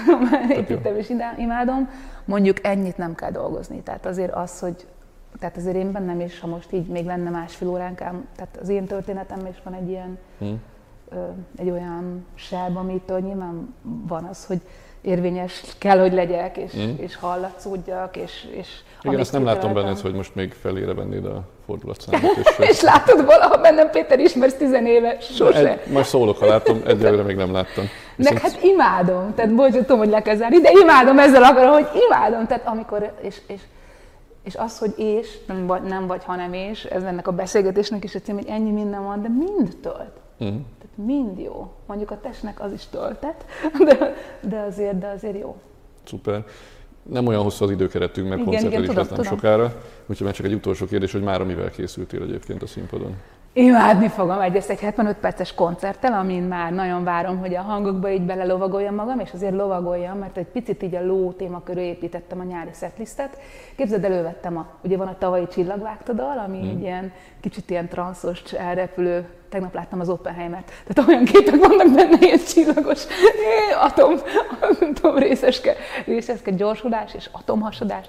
építem 0.58 0.96
és 0.96 1.12
imádom. 1.36 1.90
Mondjuk 2.24 2.64
ennyit 2.66 2.96
nem 2.96 3.14
kell 3.14 3.30
dolgozni. 3.30 3.80
Tehát 3.80 4.06
azért 4.06 4.34
az, 4.34 4.60
hogy 4.60 4.86
tehát 5.38 5.56
azért 5.56 5.76
én 5.76 5.92
bennem 5.92 6.20
is, 6.20 6.40
ha 6.40 6.46
most 6.46 6.72
így 6.72 6.86
még 6.86 7.04
lenne 7.04 7.30
másfél 7.30 7.68
óránkám, 7.68 8.26
tehát 8.36 8.58
az 8.60 8.68
én 8.68 8.86
történetem 8.86 9.46
is 9.46 9.56
van 9.64 9.74
egy 9.74 9.88
ilyen, 9.88 10.18
hmm. 10.38 10.60
ö, 11.08 11.24
egy 11.56 11.70
olyan 11.70 12.26
sáv, 12.34 12.76
amitől 12.76 13.18
nyilván 13.18 13.74
van 13.82 14.24
az, 14.24 14.46
hogy 14.46 14.60
érvényes 15.00 15.76
kell, 15.78 15.98
hogy 15.98 16.12
legyek, 16.12 16.56
és, 16.56 16.76
mm. 16.76 16.94
és 16.96 17.16
hallatszódjak, 17.16 18.16
és, 18.16 18.48
és 18.50 18.68
Igen, 19.02 19.20
ezt 19.20 19.32
nem 19.32 19.44
látom 19.44 19.74
benned, 19.74 19.98
hogy 19.98 20.14
most 20.14 20.34
még 20.34 20.52
felére 20.52 20.94
vennéd 20.94 21.24
a 21.24 21.44
fordulatszámot. 21.68 22.36
És, 22.36 22.58
és 22.70 22.80
látod 22.80 23.24
valaha 23.24 23.56
bennem, 23.56 23.90
Péter, 23.90 24.18
ismersz 24.18 24.54
tizenéve, 24.54 25.16
sose. 25.20 25.70
Egy, 25.72 25.92
majd 25.92 26.04
szólok, 26.04 26.38
ha 26.38 26.46
látom, 26.46 26.82
egyelőre 26.86 27.22
még 27.22 27.36
nem 27.36 27.52
láttam. 27.52 27.84
Viszont... 28.16 28.42
Meg 28.42 28.52
hát 28.52 28.62
imádom, 28.62 29.34
tehát 29.34 29.54
bocs, 29.54 29.72
tudom, 29.72 29.98
hogy 29.98 30.08
le 30.08 30.22
kell 30.22 30.36
zárni, 30.36 30.60
de 30.60 30.70
imádom 30.82 31.18
ezzel 31.18 31.42
akarom, 31.42 31.72
hogy 31.72 31.88
imádom, 32.08 32.46
tehát 32.46 32.66
amikor, 32.66 33.12
és, 33.22 33.36
és, 33.46 33.60
és 34.42 34.54
az, 34.54 34.78
hogy 34.78 34.98
és, 34.98 35.28
nem 35.46 35.66
vagy, 35.66 35.82
nem 35.82 36.06
vagy, 36.06 36.24
hanem 36.24 36.52
és, 36.52 36.84
ez 36.84 37.02
ennek 37.02 37.28
a 37.28 37.32
beszélgetésnek 37.32 38.04
is 38.04 38.14
a 38.14 38.18
cím, 38.18 38.34
hogy 38.34 38.48
ennyi 38.48 38.70
minden 38.70 39.04
van, 39.04 39.22
de 39.22 39.28
mind 39.28 39.76
tölt. 39.82 40.44
Mm 40.44 40.58
mind 41.04 41.38
jó. 41.38 41.70
Mondjuk 41.86 42.10
a 42.10 42.20
testnek 42.20 42.60
az 42.60 42.72
is 42.72 42.86
töltet, 42.86 43.44
de, 43.86 44.14
de, 44.40 44.58
azért, 44.58 44.98
de 44.98 45.06
azért 45.06 45.38
jó. 45.38 45.56
Szuper. 46.04 46.44
Nem 47.10 47.26
olyan 47.26 47.42
hosszú 47.42 47.64
az 47.64 47.70
időkeretünk, 47.70 48.28
meg 48.28 48.38
koncerted 48.44 48.82
is 48.82 48.94
lesz 48.94 49.08
nem 49.08 49.22
sokára. 49.22 49.74
Úgyhogy 50.06 50.26
már 50.26 50.34
csak 50.34 50.46
egy 50.46 50.54
utolsó 50.54 50.86
kérdés, 50.86 51.12
hogy 51.12 51.22
már 51.22 51.42
mivel 51.42 51.70
készültél 51.70 52.22
egyébként 52.22 52.62
a 52.62 52.66
színpadon? 52.66 53.16
Imádni 53.52 54.08
fogom 54.08 54.40
egyrészt 54.40 54.70
egy 54.70 54.80
75 54.80 55.16
perces 55.16 55.54
koncerttel, 55.54 56.12
amin 56.12 56.42
már 56.42 56.72
nagyon 56.72 57.04
várom, 57.04 57.38
hogy 57.38 57.54
a 57.54 57.60
hangokba 57.60 58.10
így 58.10 58.22
belelovagoljam 58.22 58.94
magam, 58.94 59.18
és 59.18 59.30
azért 59.32 59.54
lovagoljam, 59.54 60.18
mert 60.18 60.36
egy 60.36 60.46
picit 60.46 60.82
így 60.82 60.94
a 60.94 61.06
ló 61.06 61.32
téma 61.32 61.62
körül 61.62 61.82
építettem 61.82 62.40
a 62.40 62.42
nyári 62.42 62.70
setlistet. 62.74 63.38
Képzeld, 63.76 64.04
elővettem 64.04 64.56
a, 64.56 64.66
ugye 64.82 64.96
van 64.96 65.06
a 65.06 65.18
tavalyi 65.18 65.46
csillagvágta 65.46 66.12
dal, 66.12 66.38
ami 66.46 66.58
mm. 66.58 66.68
egy 66.68 66.80
ilyen 66.80 67.12
kicsit 67.40 67.70
ilyen 67.70 67.88
transzos, 67.88 68.52
elrepülő 68.52 69.26
tegnap 69.48 69.74
láttam 69.74 70.00
az 70.00 70.08
Oppenheimert, 70.08 70.72
tehát 70.86 71.10
olyan 71.10 71.24
képek 71.24 71.66
vannak 71.66 71.94
benne, 71.94 72.16
ilyen 72.20 72.38
csillagos 72.38 73.04
atom, 73.80 74.14
atom 74.60 75.16
részeske, 75.16 75.76
részeske 76.06 76.50
gyorsulás 76.50 77.14
és 77.14 77.28
atomhasadás. 77.32 78.06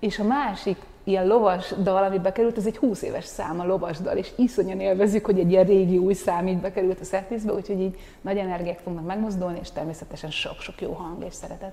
És 0.00 0.18
a 0.18 0.24
másik 0.24 0.76
ilyen 1.04 1.26
lovas 1.26 1.74
dal, 1.82 2.04
ami 2.04 2.18
bekerült, 2.18 2.56
ez 2.56 2.66
egy 2.66 2.76
20 2.76 3.02
éves 3.02 3.24
szám 3.24 3.60
a 3.60 3.64
lovas 3.66 3.98
dal, 3.98 4.16
és 4.16 4.32
iszonyan 4.36 4.80
élvezzük, 4.80 5.24
hogy 5.24 5.38
egy 5.38 5.50
ilyen 5.50 5.64
régi 5.64 5.98
új 5.98 6.12
szám 6.12 6.46
így 6.46 6.58
bekerült 6.58 7.00
a 7.00 7.04
setlisbe, 7.04 7.52
úgyhogy 7.52 7.80
így 7.80 7.98
nagy 8.20 8.38
energiák 8.38 8.78
fognak 8.78 9.06
megmozdulni, 9.06 9.58
és 9.60 9.70
természetesen 9.70 10.30
sok-sok 10.30 10.80
jó 10.80 10.92
hang 10.92 11.24
és 11.24 11.34
szeretet. 11.34 11.72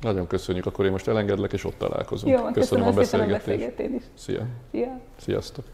Nagyon 0.00 0.26
köszönjük, 0.26 0.66
akkor 0.66 0.84
én 0.84 0.90
most 0.90 1.08
elengedlek, 1.08 1.52
és 1.52 1.64
ott 1.64 1.78
találkozunk. 1.78 2.38
Jó, 2.38 2.44
köszönöm, 2.52 2.84
köszönöm 2.94 3.28
a 3.28 3.36
beszélgetést. 3.36 3.94
is. 3.94 4.02
Szia. 4.14 4.46
Szia. 4.70 5.00
Sziasztok. 5.16 5.64